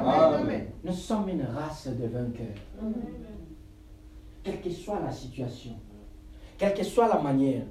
[0.85, 2.47] Nous sommes une race de vainqueurs.
[4.43, 5.73] Quelle que soit la situation,
[6.57, 7.63] quelle que soit la manière,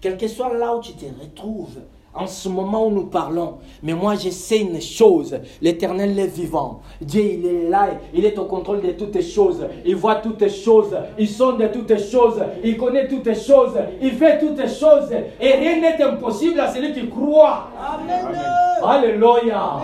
[0.00, 1.78] quel que soit là où tu te retrouves,
[2.12, 3.58] en ce moment où nous parlons.
[3.82, 5.38] Mais moi, je sais une chose.
[5.62, 6.80] L'éternel est vivant.
[7.00, 7.90] Dieu, il est là.
[8.12, 9.64] Il est au contrôle de toutes choses.
[9.84, 10.96] Il voit toutes choses.
[11.18, 12.42] Il sonde de toutes choses.
[12.64, 13.76] Il connaît toutes choses.
[14.02, 15.12] Il fait toutes choses.
[15.40, 17.68] Et rien n'est impossible à celui qui croit.
[17.78, 18.36] Amen.
[18.82, 19.78] Alléluia.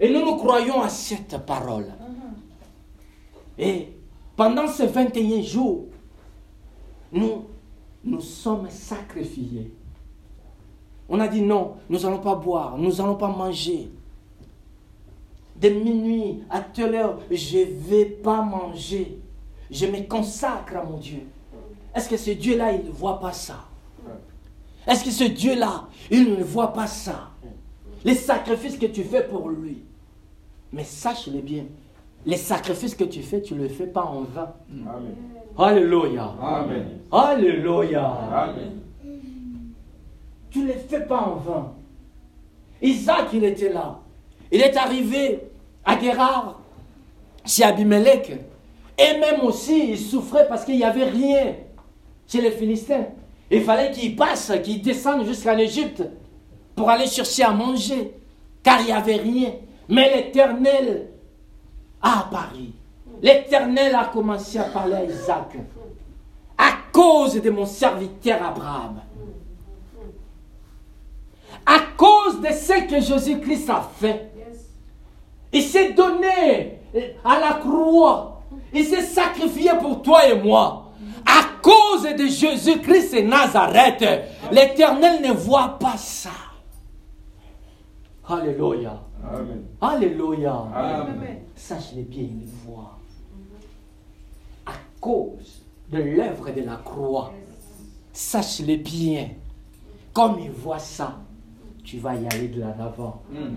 [0.00, 1.92] Et nous nous croyons à cette parole.
[3.58, 3.88] Et
[4.36, 5.86] pendant ces 21 jours,
[7.12, 7.44] nous
[8.04, 9.72] nous sommes sacrifiés
[11.08, 13.90] on a dit non, nous n'allons pas boire, nous n'allons pas manger.
[15.56, 19.18] De minuit à telle heure, je ne vais pas manger.
[19.70, 21.26] Je me consacre à mon Dieu.
[21.94, 23.64] Est-ce que ce Dieu-là, il ne voit pas ça?
[24.86, 27.30] Est-ce que ce Dieu-là, il ne voit pas ça?
[28.04, 29.82] Les sacrifices que tu fais pour lui.
[30.72, 31.64] Mais sache-le bien,
[32.24, 34.52] les sacrifices que tu fais, tu ne les fais pas en vain.
[34.70, 35.14] Amen.
[35.56, 36.32] Alléluia.
[36.40, 37.00] Amen.
[37.10, 38.04] Alléluia.
[38.04, 38.80] Amen.
[40.50, 41.72] Tu ne les fais pas en vain.
[42.80, 43.98] Isaac, il était là.
[44.50, 45.40] Il est arrivé
[45.84, 46.60] à Guérard,
[47.44, 48.32] chez Abimelech.
[48.98, 51.54] Et même aussi, il souffrait parce qu'il n'y avait rien
[52.26, 53.06] chez les Philistins.
[53.50, 56.02] Il fallait qu'il passe, qu'il descende jusqu'en Égypte
[56.74, 58.12] pour aller chercher à manger,
[58.62, 59.52] car il n'y avait rien.
[59.88, 61.08] Mais l'Éternel
[62.02, 62.72] a apparu.
[63.22, 65.56] L'Éternel a commencé à parler à Isaac
[66.56, 69.00] à cause de mon serviteur Abraham
[71.68, 74.32] à cause de ce que Jésus-Christ a fait.
[75.52, 76.80] Il s'est donné
[77.22, 78.40] à la croix.
[78.72, 80.92] Il s'est sacrifié pour toi et moi.
[81.26, 84.02] À cause de Jésus-Christ et Nazareth,
[84.50, 86.30] l'Éternel ne voit pas ça.
[88.26, 89.02] Alléluia.
[89.78, 90.64] Alléluia.
[91.54, 92.98] Sache-le bien, il voit.
[94.64, 97.32] À cause de l'œuvre de la croix,
[98.12, 99.28] sache-le bien,
[100.14, 101.18] comme il voit ça,
[101.88, 103.22] tu vas y aller de l'avant.
[103.30, 103.56] Hmm.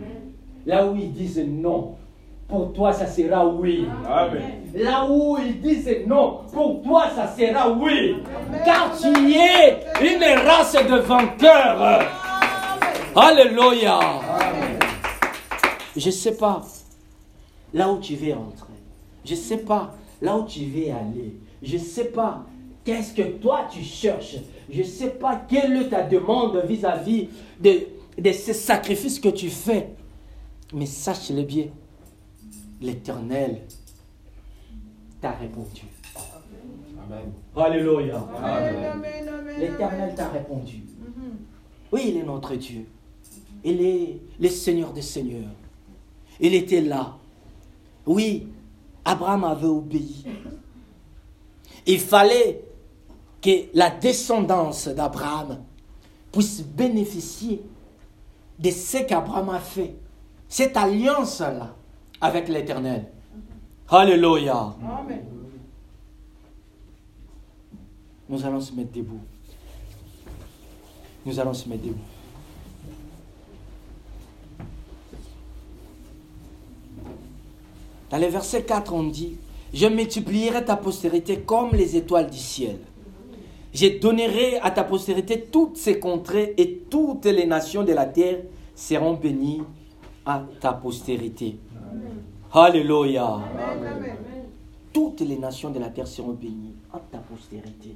[0.65, 1.95] Là où ils disent non,
[2.47, 3.85] pour toi ça sera oui.
[4.73, 8.15] Là où ils disent non, pour toi ça sera oui.
[8.63, 12.03] Car tu es une race de vainqueurs.
[13.13, 13.99] Alléluia.
[15.97, 16.61] Je ne sais pas
[17.73, 18.67] là où tu veux entrer.
[19.25, 21.35] Je ne sais pas là où tu veux aller.
[21.61, 22.45] Je ne sais pas
[22.85, 24.37] qu'est-ce que toi tu cherches.
[24.69, 27.27] Je ne sais pas quelle est ta demande vis-à-vis
[27.59, 27.81] de
[28.17, 29.89] de ces sacrifices que tu fais.
[30.73, 31.67] Mais sache-le bien,
[32.81, 33.61] l'Éternel
[35.19, 35.83] t'a répondu.
[37.55, 38.25] Alléluia.
[38.37, 40.83] Amen, amen, amen, L'Éternel t'a répondu.
[41.91, 42.85] Oui, il est notre Dieu.
[43.63, 45.49] Il est le Seigneur des Seigneurs.
[46.39, 47.17] Il était là.
[48.05, 48.47] Oui,
[49.03, 50.25] Abraham avait obéi.
[51.85, 52.63] Il fallait
[53.41, 55.63] que la descendance d'Abraham
[56.31, 57.61] puisse bénéficier
[58.61, 59.95] de ce qu'Abraham a fait.
[60.47, 61.75] Cette alliance-là
[62.19, 63.07] avec l'Éternel.
[63.89, 64.75] Alléluia.
[64.83, 65.25] Amen.
[68.29, 69.19] Nous allons se mettre debout.
[71.25, 71.97] Nous allons se mettre debout.
[78.09, 79.37] Dans le verset 4, on dit,
[79.73, 82.77] je multiplierai ta postérité comme les étoiles du ciel.
[83.73, 88.39] Je donnerai à ta postérité toutes ces contrées et toutes les nations de la terre
[88.75, 89.61] seront bénies
[90.25, 91.57] à ta postérité.
[92.51, 93.39] Alléluia.
[94.91, 97.95] Toutes les nations de la terre seront bénies à ta postérité.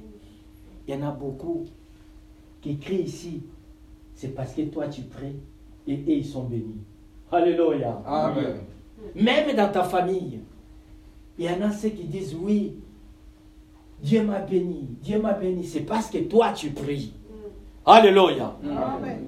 [0.88, 1.64] Il y en a beaucoup
[2.62, 3.42] qui crient ici.
[4.14, 5.36] C'est parce que toi tu pries
[5.86, 6.80] et eux ils sont bénis.
[7.30, 8.00] Alléluia.
[8.06, 8.60] Amen.
[9.14, 10.40] Même dans ta famille,
[11.38, 12.76] il y en a ceux qui disent oui,
[14.06, 15.64] Dieu m'a béni, Dieu m'a béni.
[15.66, 17.12] C'est parce que toi tu pries.
[17.84, 18.56] Alléluia.
[18.64, 19.24] Amen.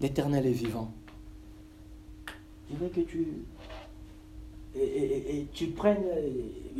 [0.00, 0.90] L'éternel est vivant.
[2.68, 3.28] Je veux que tu.
[4.74, 6.02] Et, et- et- et tu prennes.
[6.04, 6.28] euh,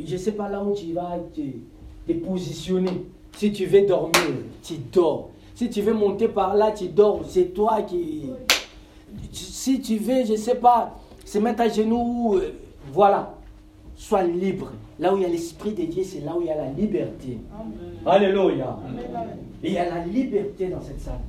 [0.05, 1.41] Je ne sais pas là où tu vas te,
[2.07, 3.05] te positionner.
[3.37, 4.21] Si tu veux dormir,
[4.61, 5.29] tu dors.
[5.55, 7.21] Si tu veux monter par là, tu dors.
[7.25, 8.29] C'est toi qui.
[9.31, 12.51] Si tu veux, je ne sais pas, se mettre à genoux, euh,
[12.91, 13.33] voilà.
[13.99, 14.71] Sois libre.
[14.97, 16.71] Là où il y a l'Esprit de Dieu, c'est là où il y a la
[16.71, 17.37] liberté.
[18.05, 18.77] Alléluia.
[18.87, 21.19] Amen, il y a la liberté dans cette salle.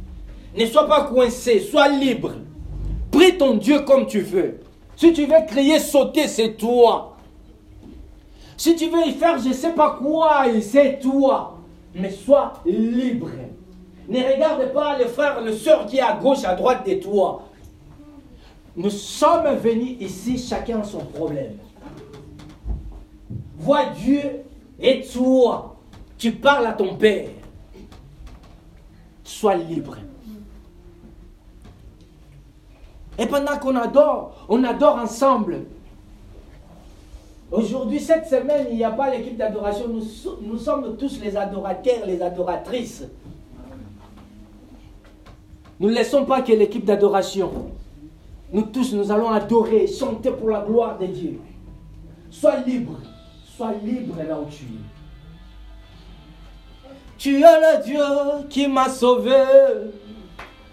[0.57, 2.31] Ne sois pas coincé, sois libre.
[3.11, 4.61] Prie ton Dieu comme tu veux.
[4.95, 7.17] Si tu veux crier, sauter, c'est toi.
[8.57, 11.59] Si tu veux y faire je ne sais pas quoi, c'est toi.
[11.93, 13.31] Mais sois libre.
[14.09, 17.49] Ne regarde pas le frère, le soeur qui est à gauche, à droite de toi.
[18.77, 21.57] Nous sommes venus ici, chacun a son problème.
[23.61, 24.23] Vois Dieu
[24.81, 25.77] et toi.
[26.19, 27.29] Tu parles à ton Père
[29.23, 29.97] sois libre.
[33.19, 35.61] Et pendant qu'on adore, on adore ensemble.
[37.53, 39.89] Aujourd'hui, cette semaine, il n'y a pas l'équipe d'adoration.
[39.89, 43.05] Nous, so- nous sommes tous les adorateurs, les adoratrices.
[45.79, 47.51] Nous ne laissons pas que l'équipe d'adoration.
[48.53, 51.41] Nous tous, nous allons adorer, chanter pour la gloire de Dieu.
[52.31, 52.99] Sois libre.
[53.61, 54.81] Sois libre là où tu es.
[57.19, 59.45] Tu es le Dieu qui m'a sauvé.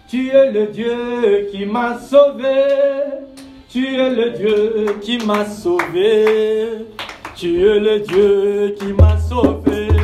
[0.08, 2.64] Tu es le Dieu qui m'a sauvé.
[3.68, 6.86] Tu es le Dieu qui m'a sauvé.
[7.36, 9.97] Tu es le Dieu qui m'a sauvé.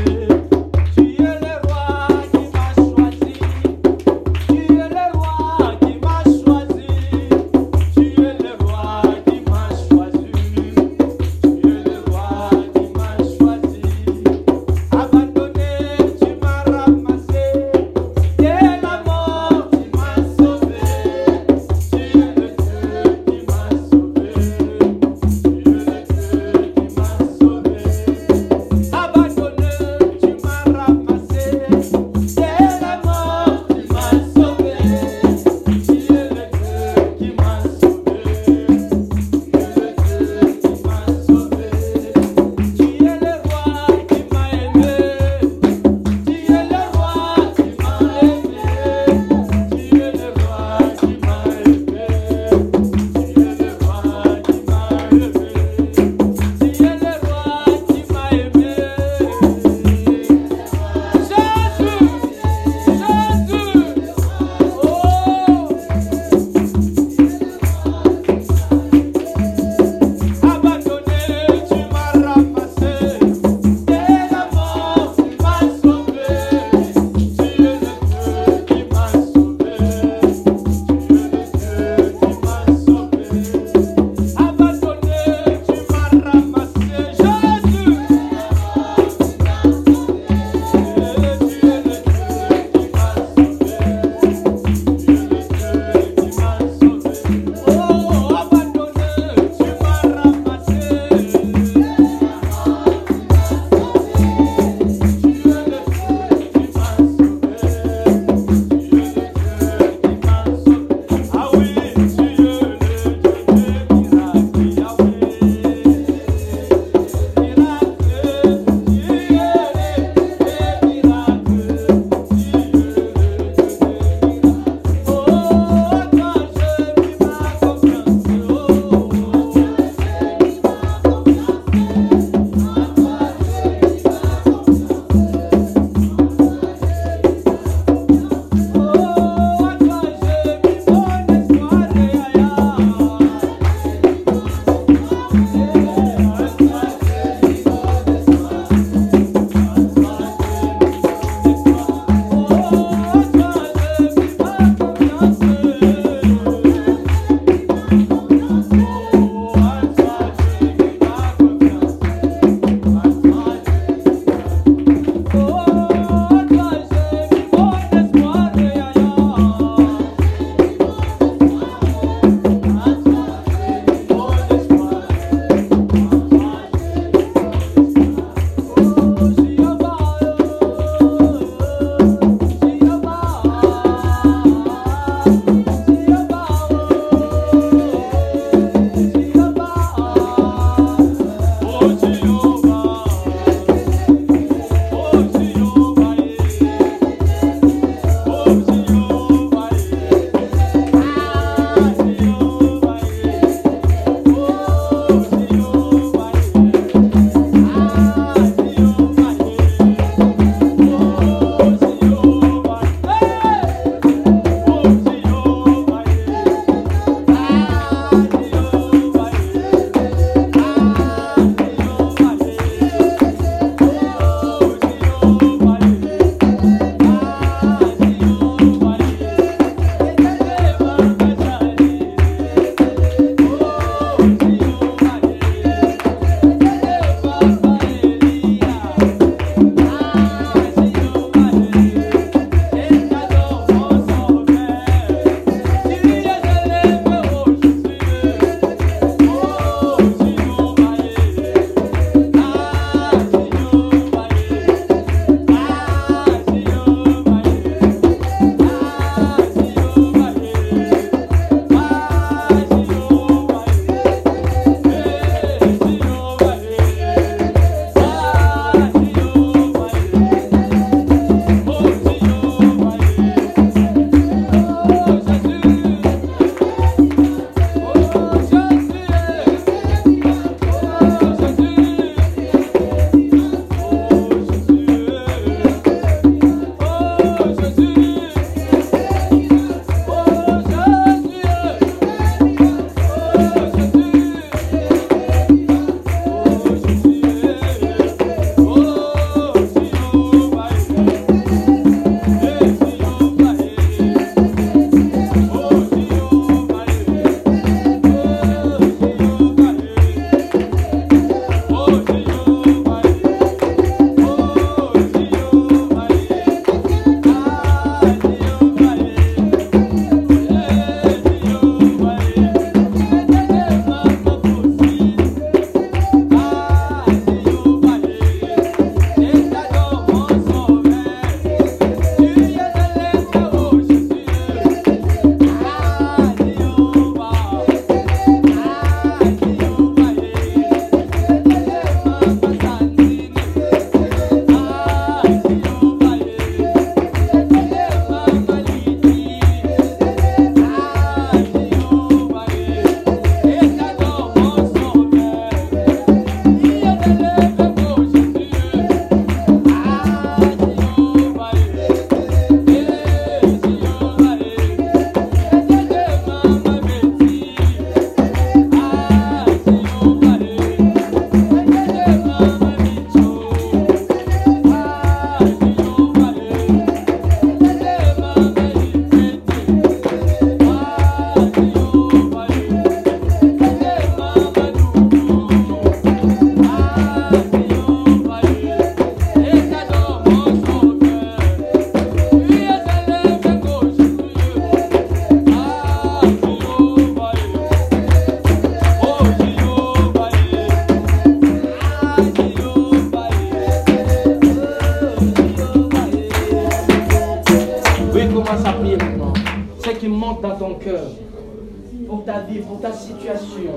[412.08, 413.72] Pour ta vie, pour ta situation.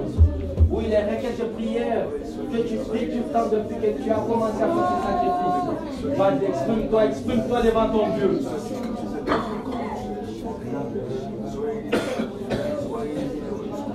[0.69, 2.05] Oui, les requêtes de prière
[2.51, 6.17] que tu pries tout le depuis que tu as commencé à faire ce sacrifice.
[6.17, 8.41] Vas-y, exprime-toi, exprime-toi devant ton Dieu.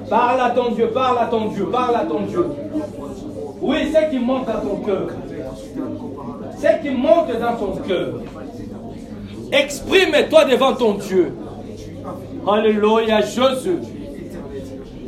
[0.09, 2.47] Parle à ton Dieu, parle à ton Dieu, parle à ton Dieu.
[3.61, 5.09] Oui, c'est qui monte dans ton cœur.
[6.57, 8.15] C'est qui monte dans ton cœur.
[9.53, 11.33] Exprime-toi devant ton Dieu.
[12.47, 13.78] Alléluia, Jésus.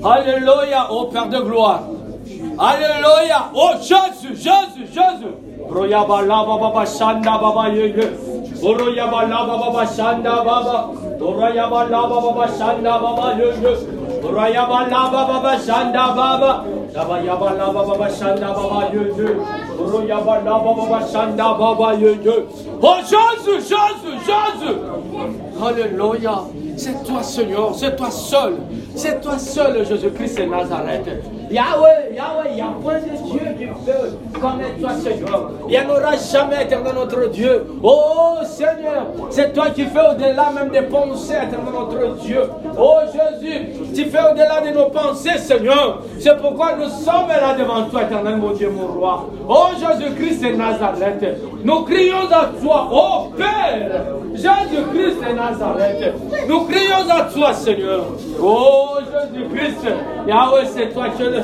[0.03, 1.82] Alléluia, ô Père de gloire.
[2.59, 5.35] Alléluia, oh Jésus, Jésus, Jésus.
[5.68, 8.11] Royaba lava baba shanda baba yeye.
[8.62, 10.91] Royaba lava baba shanda baba.
[11.18, 13.35] Royaba lava baba shanda baba.
[22.83, 24.77] Oh Jésus, Jésus, Jésus.
[25.62, 26.43] Alléluia.
[26.77, 28.57] C'est toi, Seigneur, c'est toi seul.
[28.95, 31.09] C'est toi seul, Jésus-Christ et Nazareth.
[31.55, 35.51] Yahweh, Yahweh, il n'y a point de Dieu qui peut connaître toi, Seigneur.
[35.69, 37.65] Il n'y en aura jamais, éternel notre Dieu.
[37.81, 42.43] Oh Seigneur, c'est toi qui fais au-delà même des pensées, éternel notre Dieu.
[42.77, 46.03] Oh Jésus, tu fais au-delà de nos pensées, Seigneur.
[46.19, 49.27] C'est pourquoi nous sommes là devant toi, éternel mon Dieu, mon roi.
[49.49, 51.25] Oh Jésus-Christ et Nazareth,
[51.63, 56.15] nous crions à toi, oh Père, Jésus-Christ et Nazareth.
[56.49, 58.07] Nous crions à toi, Seigneur.
[58.43, 59.87] Oh Jésus-Christ,
[60.27, 61.43] Yahweh, c'est toi qui es le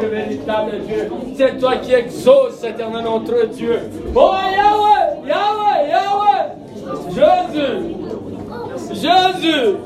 [0.00, 1.10] le véritable Dieu.
[1.36, 3.80] C'est toi qui exauces, éternel notre Dieu.
[4.14, 6.58] Oh Yahweh, Yahweh, Yahweh.
[7.10, 7.94] Jésus.
[8.92, 9.76] Jésus.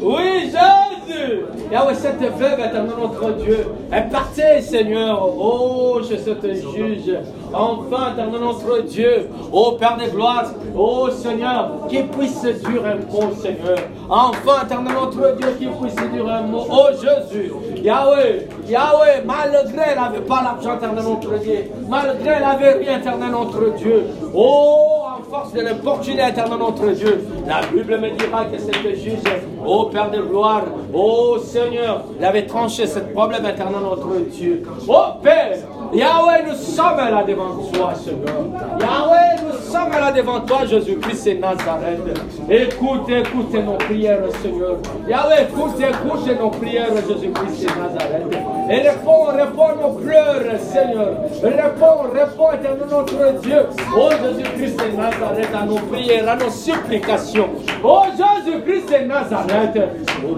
[0.00, 1.40] Oui, Jésus.
[1.72, 3.66] Yahweh, cette veuve, éternel notre Dieu,
[4.10, 5.28] partie, Seigneur.
[5.38, 7.16] Oh, je te juge.
[7.52, 9.28] Enfin, éternel notre Dieu.
[9.52, 10.44] Oh, Père de gloire.
[10.76, 13.78] Oh, Seigneur, qui puisse dire un mot, Seigneur.
[14.08, 16.64] Enfin, éternel notre Dieu, qui puisse dire un mot.
[16.70, 17.52] Oh, Jésus.
[17.76, 21.70] Yahweh, Yahweh, malgré n'avait pas l'argent, éternel notre Dieu.
[21.88, 24.06] Malgré n'avait rien, éternel notre Dieu.
[24.34, 27.26] Oh, en force de l'importuner, éternel notre Dieu.
[27.46, 29.18] La Bible me dira que cette juge,
[29.64, 34.62] oh Père de gloire, oh Seigneur, il avait tranché ce problème, éternel notre Dieu.
[34.88, 35.58] Oh Père,
[35.92, 38.44] Yahweh, nous sommes là devant toi, Seigneur.
[38.80, 42.00] Yahweh, nous sommes là devant toi, Jésus-Christ et Nazareth.
[42.48, 44.76] Écoute, écoute nos prières, Seigneur.
[45.08, 48.26] Yahweh, écoute, écoute nos prières, Jésus-Christ et Nazareth.
[48.68, 51.14] Et réponds, réponds nos pleurs, Seigneur.
[51.42, 53.66] Réponds, réponds, éternel notre Dieu.
[53.96, 57.48] Oh Jésus-Christ et Nazareth, à nos prières, à nos supplications.
[57.84, 59.78] Oh Jésus-Christ et Nazareth.
[60.26, 60.34] Oh.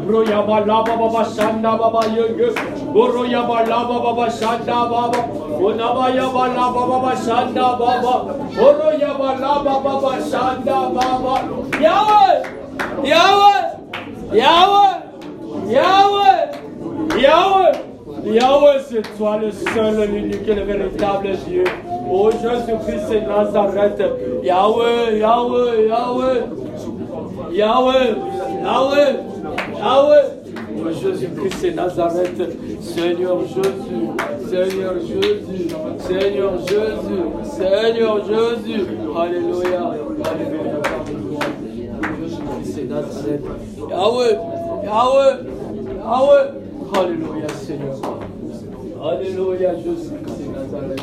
[5.60, 8.14] Oh naba yaba laba baba shanda baba.
[8.56, 11.34] Boro yaba laba baba shanda baba.
[11.80, 12.34] Yahweh,
[13.04, 13.62] Yahweh,
[14.32, 14.94] Yahweh,
[15.70, 16.40] Yahweh,
[17.20, 17.72] Yahweh.
[18.24, 21.64] Yahweh, c'est toi le seul, l'unique et le véritable Dieu.
[22.10, 24.02] Oh Jésus-Christ et Nazareth.
[24.42, 26.40] Yahweh, Yahweh, Yahweh.
[27.52, 28.14] Yahweh,
[28.64, 29.12] Yahweh,
[29.78, 30.24] Yahweh.
[30.92, 32.42] Jésus-Christ et Nazareth.
[32.80, 34.06] Seigneur Jésus,
[34.48, 35.68] Seigneur Jésus,
[35.98, 38.86] Seigneur Jésus, Seigneur Jésus.
[39.16, 39.82] Alléluia.
[40.24, 40.74] Alléluia.
[42.20, 43.44] Jésus-Christ et Nazareth.
[43.90, 44.36] Yahweh,
[44.84, 45.34] Yahweh,
[45.98, 46.46] Yahweh.
[46.94, 47.94] Alléluia, Seigneur.
[49.02, 51.02] Alléluia, Jésus-Christ et Nazareth.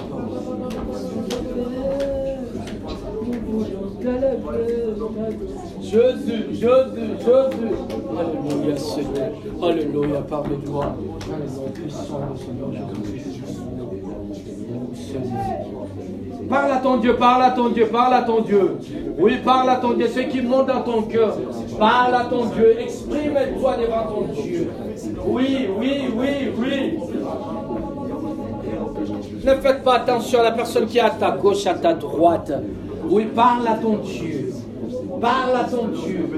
[5.81, 7.71] Jésus, Jésus, Jésus.
[8.19, 9.31] Alléluia, Seigneur.
[9.63, 10.95] Alléluia, par de gloire.
[11.23, 13.35] Alléluia, puissant le Seigneur Jésus-Christ.
[16.49, 18.77] Parle à ton Dieu, parle à ton Dieu, parle à ton Dieu.
[19.17, 21.35] Oui, parle à ton Dieu, ce qui monte dans ton cœur.
[21.79, 24.69] Parle à ton Dieu, exprime-toi devant ton Dieu.
[25.25, 26.27] Oui, oui, oui,
[26.59, 26.99] oui.
[29.43, 32.51] Ne faites pas attention à la personne qui est à ta gauche, à ta droite.
[33.09, 34.53] Oui, parle à ton Dieu.
[35.21, 36.29] Parle à ton Dieu.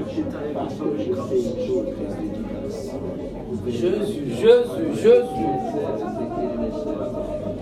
[3.68, 5.47] Jésus, Jésus, Jésus.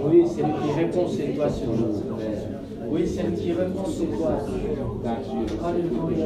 [0.03, 1.89] Oui, c'est lui qui répond, c'est toi, Seigneur.
[2.89, 4.31] Oui, c'est lui qui répond, c'est toi.
[5.65, 6.25] Alléluia.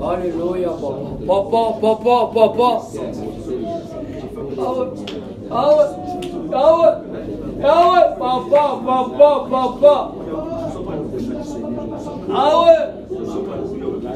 [0.00, 0.96] Alléluia, papa.
[1.26, 2.82] Papa, papa, papa.
[4.60, 5.84] Ah ouais,
[6.52, 7.00] ah ah
[7.64, 10.14] ah ouais, papa, papa, papa.
[12.30, 12.82] Ah ouais,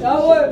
[0.05, 0.49] ah ouais.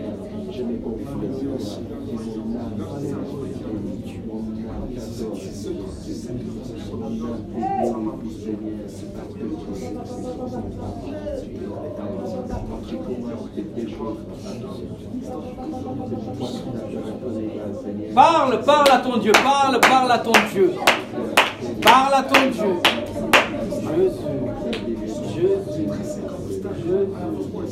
[18.14, 20.74] Parle, parle à ton Dieu, parle, parle à ton Dieu.
[21.82, 22.76] Parle à ton Dieu.
[23.96, 24.16] Jésus,
[25.36, 25.75] Jésus,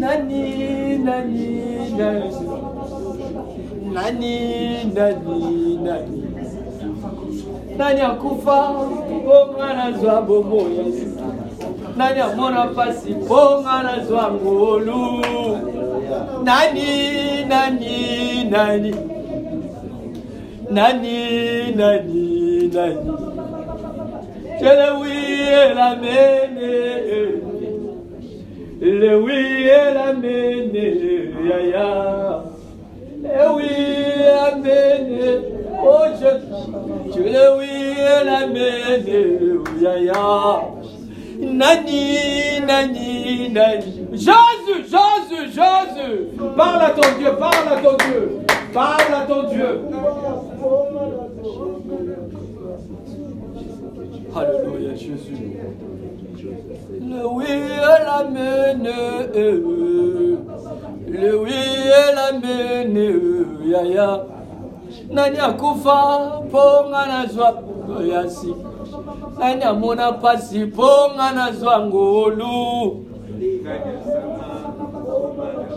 [0.00, 2.30] Nani, nani, nani.
[3.94, 6.22] Nani, nani, nani.
[7.78, 8.58] Nani akufa,
[9.26, 10.84] bonga nazwa bomoya.
[11.96, 15.22] Nani amona pasi, bonga nazwa ngolu.
[16.44, 18.94] Nani, nani, nani.
[20.70, 22.98] Nani, nani, nani.
[24.60, 24.70] Je
[28.90, 30.72] le oui et la mène.
[30.72, 30.74] Le oui et la mène.
[31.48, 32.44] Ya ya.
[33.22, 35.42] Le oui et la mène.
[35.84, 36.04] Oh.
[37.14, 39.62] Je le oui et la mène.
[39.80, 40.60] Ya ya.
[41.38, 44.06] Nani, nani, nani.
[44.12, 46.18] Jésus, Jésus, Jésus.
[46.56, 48.38] Parle à ton Dieu, parle à ton Dieu.
[48.72, 49.80] Parle à ton Dieu.
[54.34, 55.58] Alléluia, Jésus.
[57.12, 58.88] Le oui et la mène.
[61.06, 62.98] Le oui et la mène.
[63.66, 64.24] Ya ya.
[65.10, 67.62] Nani akufa ponga nazwa
[68.02, 68.54] yasi.
[69.38, 73.04] Nani amona pasi ponga nazwa ngolu.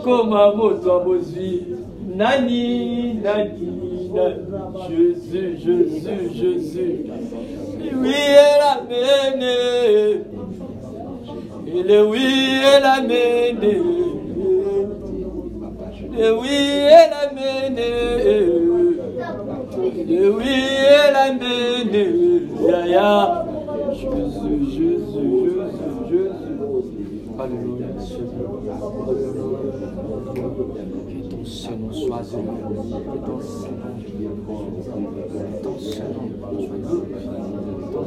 [0.04, 1.66] Koma moto bozwi.
[2.16, 4.36] Nani, nani, nani.
[4.88, 7.04] Jésus, Jésus, Jésus.
[7.94, 9.54] Oui, elle a mené.
[10.12, 10.35] Et
[11.82, 13.82] le oui, elle a mené.
[16.18, 17.90] Le oui, elle a mené.
[20.08, 20.44] Le oui,
[21.06, 22.06] elle a mené.
[22.68, 23.45] Ya, ya.
[27.38, 28.50] Alléluia, Seigneur.
[31.06, 32.76] Que ton Seigneur soit élevé.
[32.96, 37.06] Que ton Seigneur, que ton Seigneur soit élevé.
[37.92, 38.06] Ton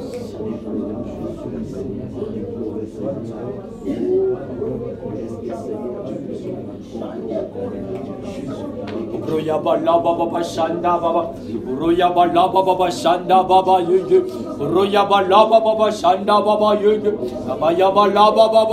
[9.29, 11.33] Uroya bala baba bashanda baba.
[11.67, 14.19] Uroya bala baba bashanda baba yenge.
[14.59, 17.11] Uroya bala baba bashanda baba yenge.
[17.49, 18.65] Abaya bala baba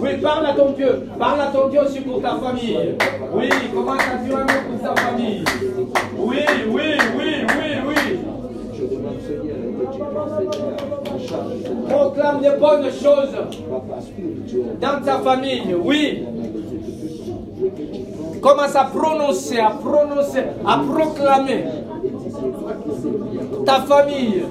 [0.00, 1.08] Oui, parle à ton Dieu.
[1.18, 2.78] Parle à ton Dieu aussi pour ta famille.
[3.32, 5.44] Oui, commence à dire un mot pour ta famille?
[6.18, 6.38] Oui,
[6.68, 6.82] oui,
[7.16, 7.94] oui, oui, oui.
[11.88, 13.34] Proclame des bonnes choses
[14.80, 15.74] dans ta famille.
[15.82, 16.02] Oui.
[16.02, 16.76] Et que tu
[17.32, 17.49] prennes
[18.40, 21.64] Commence à prononcer, à prononcer, à proclamer
[23.66, 24.44] ta famille.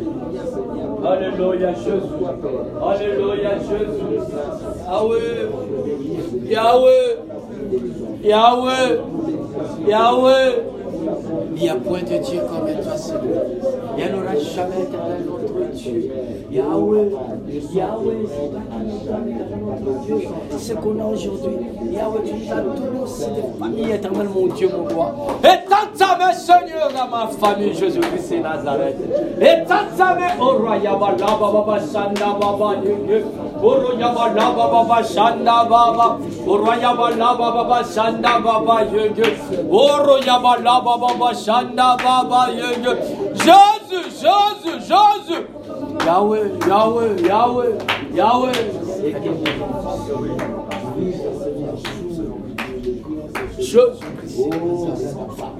[1.05, 1.91] Alléluia Jésus.
[2.85, 4.19] Alléluia Jésus.
[4.85, 5.49] Yahweh.
[6.45, 7.17] Yahweh.
[8.23, 8.99] Yahweh.
[9.87, 10.78] Yahweh.
[11.55, 13.43] Il n'y a point de Dieu comme toi, Seigneur.
[13.97, 16.11] Il n'y en aura jamais éternel notre Dieu.
[16.51, 17.09] Yahweh,
[17.73, 18.15] Yahweh,
[20.05, 20.17] Dieu,
[20.57, 21.55] ce qu'on a aujourd'hui.
[21.91, 25.11] Yahweh, tu nous as donné aussi des familles éternelles, mon Dieu, mon roi.
[25.43, 28.97] Étends ta main, Seigneur, dans ma famille, Jésus-Christ et Nazareth.
[29.39, 33.23] Étends ta main, au roi, Yabala, Baba, Shanda, Baba, Yenge.
[33.61, 36.17] Oro Yabala, Baba, Shanda, Baba.
[36.47, 39.35] Oro Yabala, Baba, Shanda, Baba, Yenge.
[39.69, 40.83] Oro Yabala,
[43.35, 45.45] Jésus, Jésus, Jésus.
[46.05, 47.77] Yahweh, Yahweh, Yahweh,
[48.13, 48.53] Yahweh.
[53.59, 54.28] Jésus-Christ.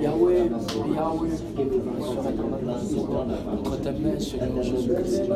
[0.01, 0.49] Yahweh,
[0.95, 1.29] Yahweh,
[4.61, 5.27] Jésus-Christ.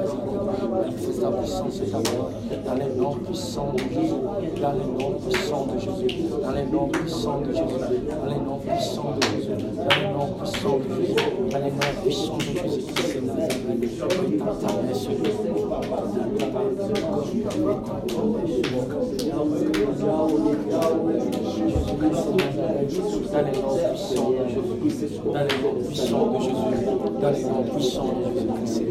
[1.22, 2.30] Ta gloire
[2.66, 4.16] dans les noms puissants de Jésus,
[4.62, 7.68] dans les noms puissants de Jésus, dans les noms puissants de Jésus,
[8.08, 11.16] dans les noms puissants de Jésus, dans les noms puissants de Jésus,
[11.52, 12.94] dans les noms puissants de Jésus-Christ.
[14.62, 15.34] Ta main, Seigneur.
[23.34, 26.54] Dans les noms puissants de Jésus, dans les noms puissants de Jésus,
[27.20, 28.84] dans les noms puissants de Jésus-Christ.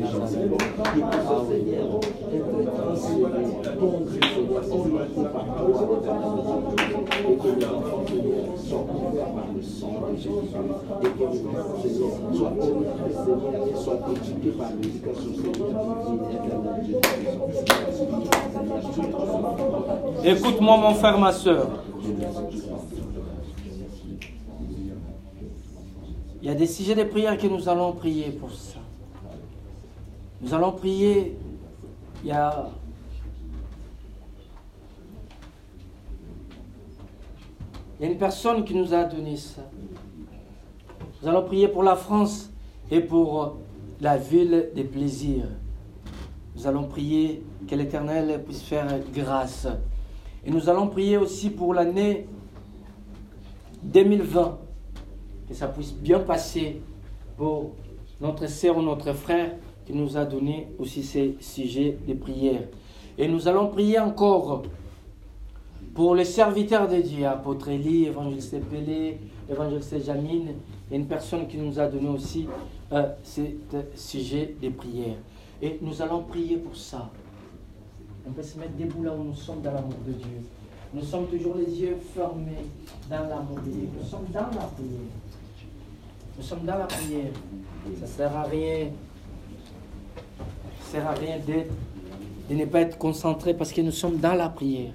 [20.24, 21.68] Écoute-moi, mon frère, ma soeur.
[26.42, 28.80] Il y a des sujets de prière que nous allons prier pour ça.
[30.40, 31.38] Nous allons prier.
[32.24, 32.68] Il y a.
[38.00, 39.62] Une personne qui nous a donné ça.
[41.22, 42.50] Nous allons prier pour la France
[42.90, 43.58] et pour
[44.00, 45.46] la ville des plaisirs.
[46.56, 49.68] Nous allons prier que l'Éternel puisse faire grâce.
[50.44, 52.26] Et nous allons prier aussi pour l'année
[53.84, 54.58] 2020,
[55.52, 56.80] que ça puisse bien passer
[57.36, 57.72] pour
[58.20, 59.52] notre sœur ou notre frère
[59.84, 62.62] qui nous a donné aussi ces sujets de prière.
[63.18, 64.62] Et nous allons prier encore
[65.94, 69.18] pour les serviteurs de Dieu, apôtre Élie, évangéliste Pelé,
[69.50, 70.54] évangéliste Jamine,
[70.90, 72.46] et une personne qui nous a donné aussi
[72.92, 73.58] euh, ces
[73.94, 75.16] sujet de prière.
[75.60, 77.10] Et nous allons prier pour ça.
[78.26, 80.42] On peut se mettre debout là où nous sommes dans l'amour de Dieu.
[80.94, 82.64] Nous sommes toujours les yeux fermés
[83.10, 83.88] dans l'amour de Dieu.
[83.98, 85.21] Nous sommes dans la prière.
[86.36, 87.32] Nous sommes dans la prière.
[87.96, 88.90] Ça ne sert à rien.
[90.80, 94.48] Ça sert à rien de ne pas être concentré parce que nous sommes dans la
[94.48, 94.92] prière.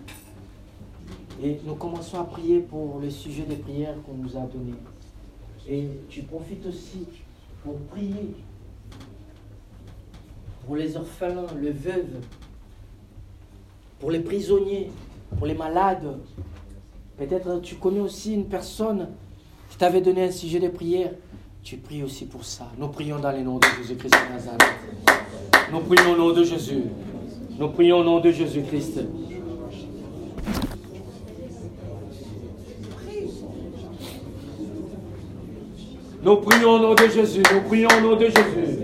[1.44, 4.74] Et nous commençons à prier pour le sujet des prières qu'on nous a donné.
[5.70, 7.06] Et tu profites aussi
[7.64, 8.36] pour prier
[10.66, 12.20] pour les orphelins, les veuves,
[14.00, 14.92] pour les prisonniers,
[15.38, 16.20] pour les malades.
[17.18, 19.10] Peut-être tu connais aussi une personne
[19.70, 21.12] qui t'avait donné un sujet de prière.
[21.70, 22.72] Tu pries aussi pour ça.
[22.78, 24.62] Nous prions dans le nom de Jésus-Christ de Nazareth.
[25.70, 26.84] Nous prions au nom de Jésus.
[27.60, 29.02] Nous prions au nom de Jésus-Christ.
[36.24, 37.44] Nous prions au nom de Jésus.
[37.54, 38.80] Nous prions au nom de Jésus.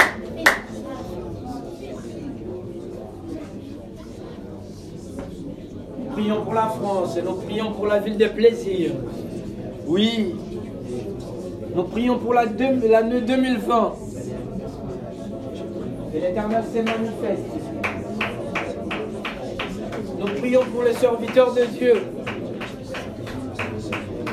[6.00, 8.92] Nous prions pour la France et nous prions pour la ville des plaisirs.
[9.88, 10.36] Oui.
[11.76, 13.94] Nous prions pour la deux- l'année 2020.
[16.14, 17.50] Et l'éternel se manifeste.
[20.20, 21.94] Nous prions pour les serviteurs de Dieu.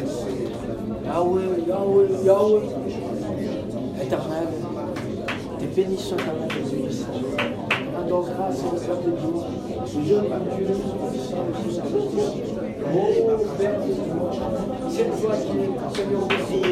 [1.04, 2.62] Yahweh, Yahweh, Yahweh.
[4.02, 4.48] Éternel,
[5.58, 7.04] te bénissons éternel Jésus.
[7.96, 9.53] Rendons grâce au Père de Dieu.
[9.94, 10.16] Toi Dieu,
[15.94, 16.63] Seigneur Jésus.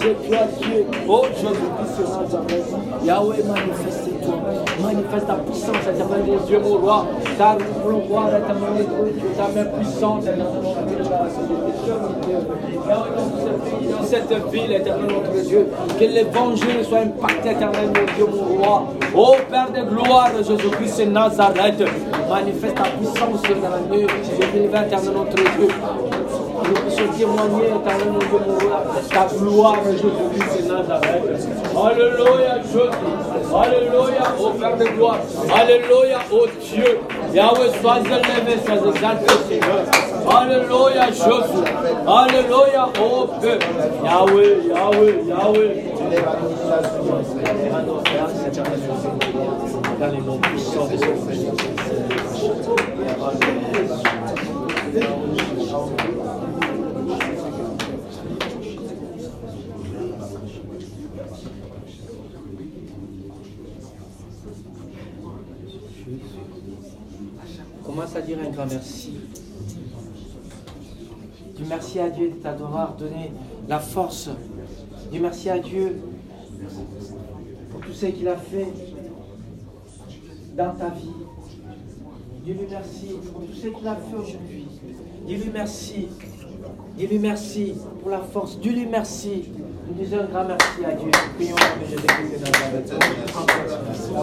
[0.00, 0.86] C'est toi Dieu.
[1.06, 2.70] Oh Jésus-Christ de Nazareth.
[3.04, 4.34] Yahweh, manifeste-toi.
[4.80, 7.06] Manifeste ta puissance, éternel des dieux, mon roi.
[7.58, 8.86] Nous voulons voir éternel
[9.36, 10.24] ta main puissante.
[12.88, 13.10] Yahweh,
[13.90, 15.68] dans cette ville, éternel notre Dieu.
[15.98, 18.84] Que l'évangile soit impacté, éternel mon Dieu, mon roi.
[19.14, 21.84] Ô Père de gloire, Jésus-Christ Nazareth.
[22.26, 24.06] Manifeste ta puissance dans l'année
[24.52, 25.68] 2020, éternel notre Dieu.
[27.20, 31.48] Témoigner, roi, ta gloire, Jésus-Christ Nazareth.
[31.76, 32.94] Alléluia, Jésus.
[33.54, 35.18] Alléluia, ô Père de gloire.
[35.54, 37.00] Alléluia, ô Dieu.
[37.34, 39.84] Yahweh, sois élevé, sois exalté, Seigneur.
[40.34, 41.64] Alléluia, Jésus.
[42.06, 43.28] Alléluia, ô.
[44.02, 45.70] Yahweh, Yahweh, Yahweh.
[54.92, 56.39] De.
[68.10, 69.12] Commence à dire un grand merci.
[71.54, 73.30] Dis merci à Dieu de t'avoir donné
[73.68, 74.30] la force.
[75.12, 76.00] Dis merci à Dieu
[77.70, 78.66] pour tout ce qu'il a fait.
[80.56, 81.12] dans ta vie.
[82.44, 84.66] Dis-lui merci pour tout ce qu'il a fait aujourd'hui.
[85.26, 86.08] Dis-lui merci.
[86.96, 88.58] Dis-lui merci pour la force.
[88.58, 89.44] Dis-lui merci.
[89.90, 91.10] Nous disons un grand merci à Dieu.
[91.36, 92.92] Prions pour que Jésus-Christ de Nazareth.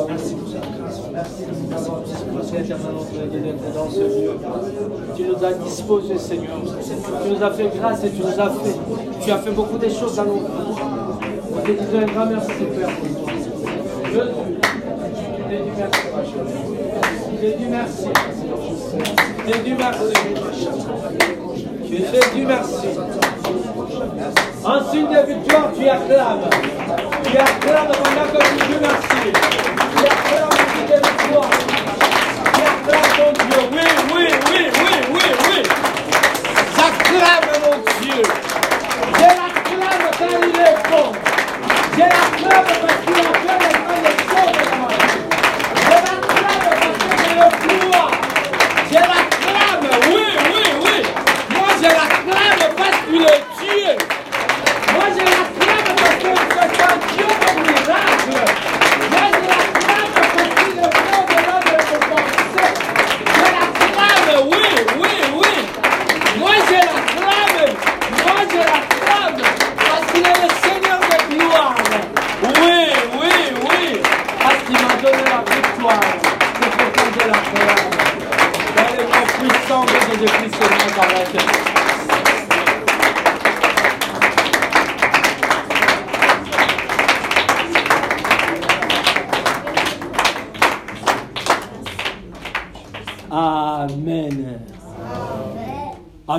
[0.07, 1.01] Merci pour cette grâce.
[1.11, 1.43] Merci
[2.05, 4.31] disposé éternellement d'être dans ce lieu.
[5.17, 6.61] Tu nous as disposés, Seigneur.
[7.23, 8.75] Tu nous as fait grâce et tu nous as fait.
[9.21, 10.45] Tu as fait beaucoup de choses dans nos vies.
[11.51, 12.89] Nous te disons un grand merci, Père.
[14.05, 14.31] Jésus,
[15.49, 15.97] te dis merci.
[17.41, 18.07] Te dis merci.
[19.45, 20.13] Te dis merci.
[21.89, 22.87] Te dis merci.
[23.89, 26.49] En signe de victoire, tu acclames.
[27.23, 29.31] Tu acclames tu dis merci.
[29.31, 31.49] Tu acclames en signe de victoire.
[32.53, 33.61] Tu acclames ton Dieu.
[33.71, 35.59] Oui, oui, oui, oui, oui, oui.
[36.75, 38.23] J'acclame mon Dieu.
[39.13, 41.07] Je l'acclame car il est bon.
[41.93, 43.76] Je l'acclame parce qu'il a fait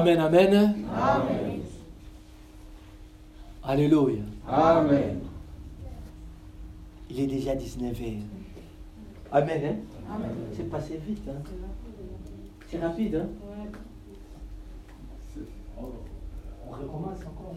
[0.08, 0.74] Amen, amen.
[3.62, 4.22] Alléluia.
[4.48, 5.20] Amen.
[7.10, 8.22] Il est déjà 19h.
[9.30, 9.76] Amen, hein?
[10.56, 11.42] C'est passé vite, hein?
[12.70, 13.28] C'est rapide, hein?
[15.76, 17.56] On recommence encore.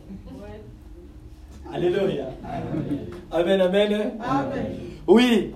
[1.72, 2.26] Alléluia.
[3.32, 4.12] Amen, amen.
[4.20, 4.66] Amen.
[5.08, 5.56] Oui,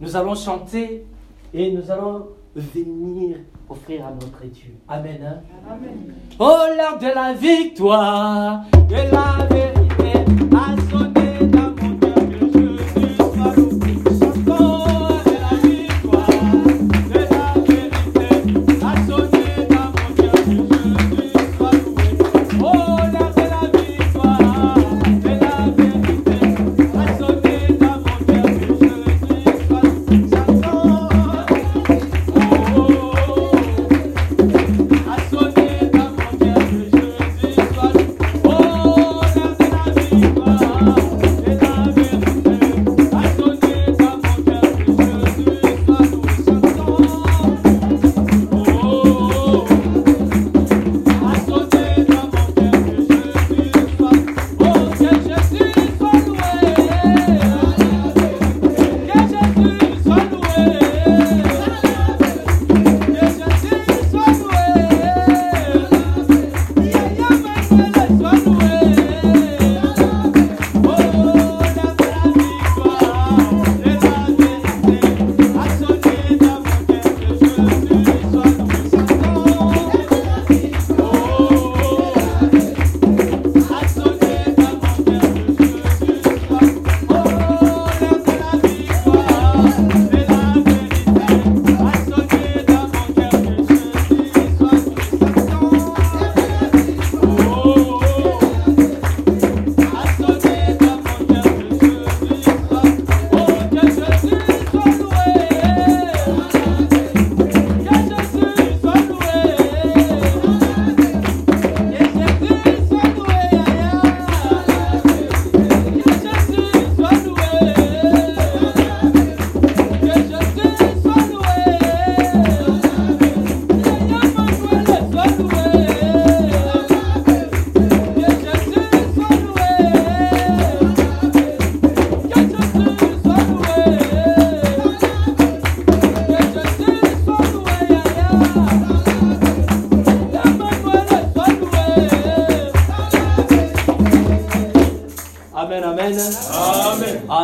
[0.00, 1.04] nous allons chanter
[1.52, 3.38] et nous allons venir
[3.70, 4.74] offrir à notre Dieu.
[4.88, 5.18] Amen.
[5.24, 5.40] hein?
[5.70, 6.14] Amen.
[6.38, 10.24] Oh, l'heure de la victoire, de la vérité,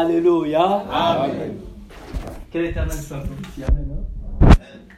[0.01, 0.63] Alléluia.
[0.91, 1.57] Amen.
[2.51, 3.65] Quel éternel soit glorifié.
[3.65, 4.05] Amen.
[4.43, 4.49] hein.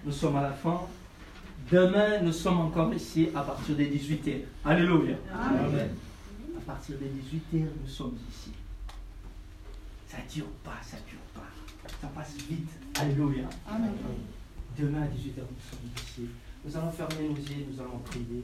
[0.04, 0.80] Nous sommes à la fin.
[1.70, 4.40] Demain, nous sommes encore ici à partir des 18h.
[4.64, 5.14] Alléluia.
[5.32, 5.90] Amen.
[6.56, 8.50] À partir des 18h, nous sommes ici.
[10.08, 11.46] Ça dure pas, ça dure pas.
[12.00, 12.68] Ça passe vite.
[13.00, 13.44] Alléluia.
[14.76, 16.28] Demain à 18h, nous sommes ici.
[16.64, 18.42] Nous allons fermer nos yeux, nous allons prier.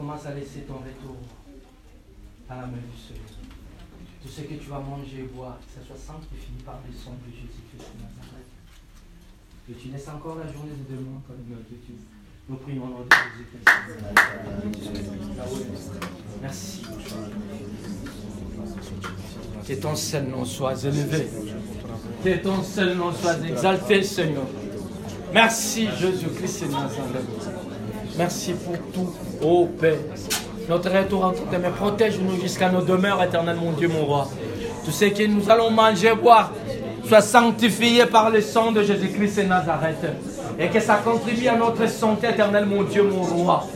[0.00, 1.16] Tu commences à laisser ton retour
[2.48, 3.28] à la main du Seigneur.
[4.22, 7.18] Tout ce que tu vas manger et boire, que ce soit sanctifié par le sang
[7.20, 8.48] de Jésus-Christ de Nazareth.
[9.68, 11.36] Que tu laisses encore la journée de demain comme.
[12.48, 13.68] Nous prions au nom de Jésus-Christ.
[16.40, 16.82] Merci.
[19.68, 21.28] Que ton seul nom soit élevé.
[22.24, 24.46] Que ton seul nom soit exalté, Seigneur.
[25.34, 27.69] Merci, Jésus-Christ de Nazareth.
[28.16, 29.12] Merci pour tout,
[29.44, 29.96] ô Père.
[30.68, 34.28] Notre retour en tes mains, protège-nous jusqu'à nos demeures éternelles, mon Dieu, mon roi.
[34.84, 36.52] Tout ce que nous allons manger, boire,
[37.06, 40.06] soit sanctifié par le sang de Jésus-Christ et Nazareth.
[40.58, 43.66] Et que ça contribue à notre santé éternelle, mon Dieu, mon roi.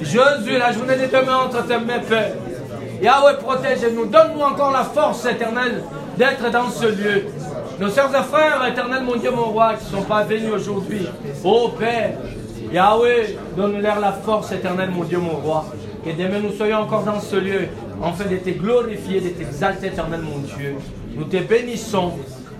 [0.00, 2.34] Jésus, la journée de demain entre tes mains, Père.
[3.00, 4.06] Yahweh, protège-nous.
[4.06, 5.82] Donne-nous encore la force éternelle
[6.16, 7.24] d'être dans ce lieu.
[7.80, 11.06] Nos sœurs et frères éternels, mon Dieu, mon roi, qui ne sont pas venus aujourd'hui.
[11.44, 12.12] Ô Père,
[12.72, 15.66] Yahweh, donne-leur la force éternelle, mon Dieu, mon roi.
[16.04, 17.68] Que demain nous soyons encore dans ce lieu,
[18.02, 20.76] afin de te glorifier, de t'exalter, éternel, mon Dieu.
[21.14, 22.12] Nous te bénissons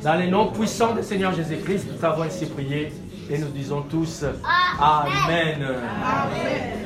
[0.05, 1.87] dans les noms puissants du Seigneur Jésus-Christ.
[1.91, 2.93] Nous t'avons ainsi prié
[3.31, 4.25] et nous disons tous
[4.79, 5.65] Amen.
[5.65, 6.83] Amen.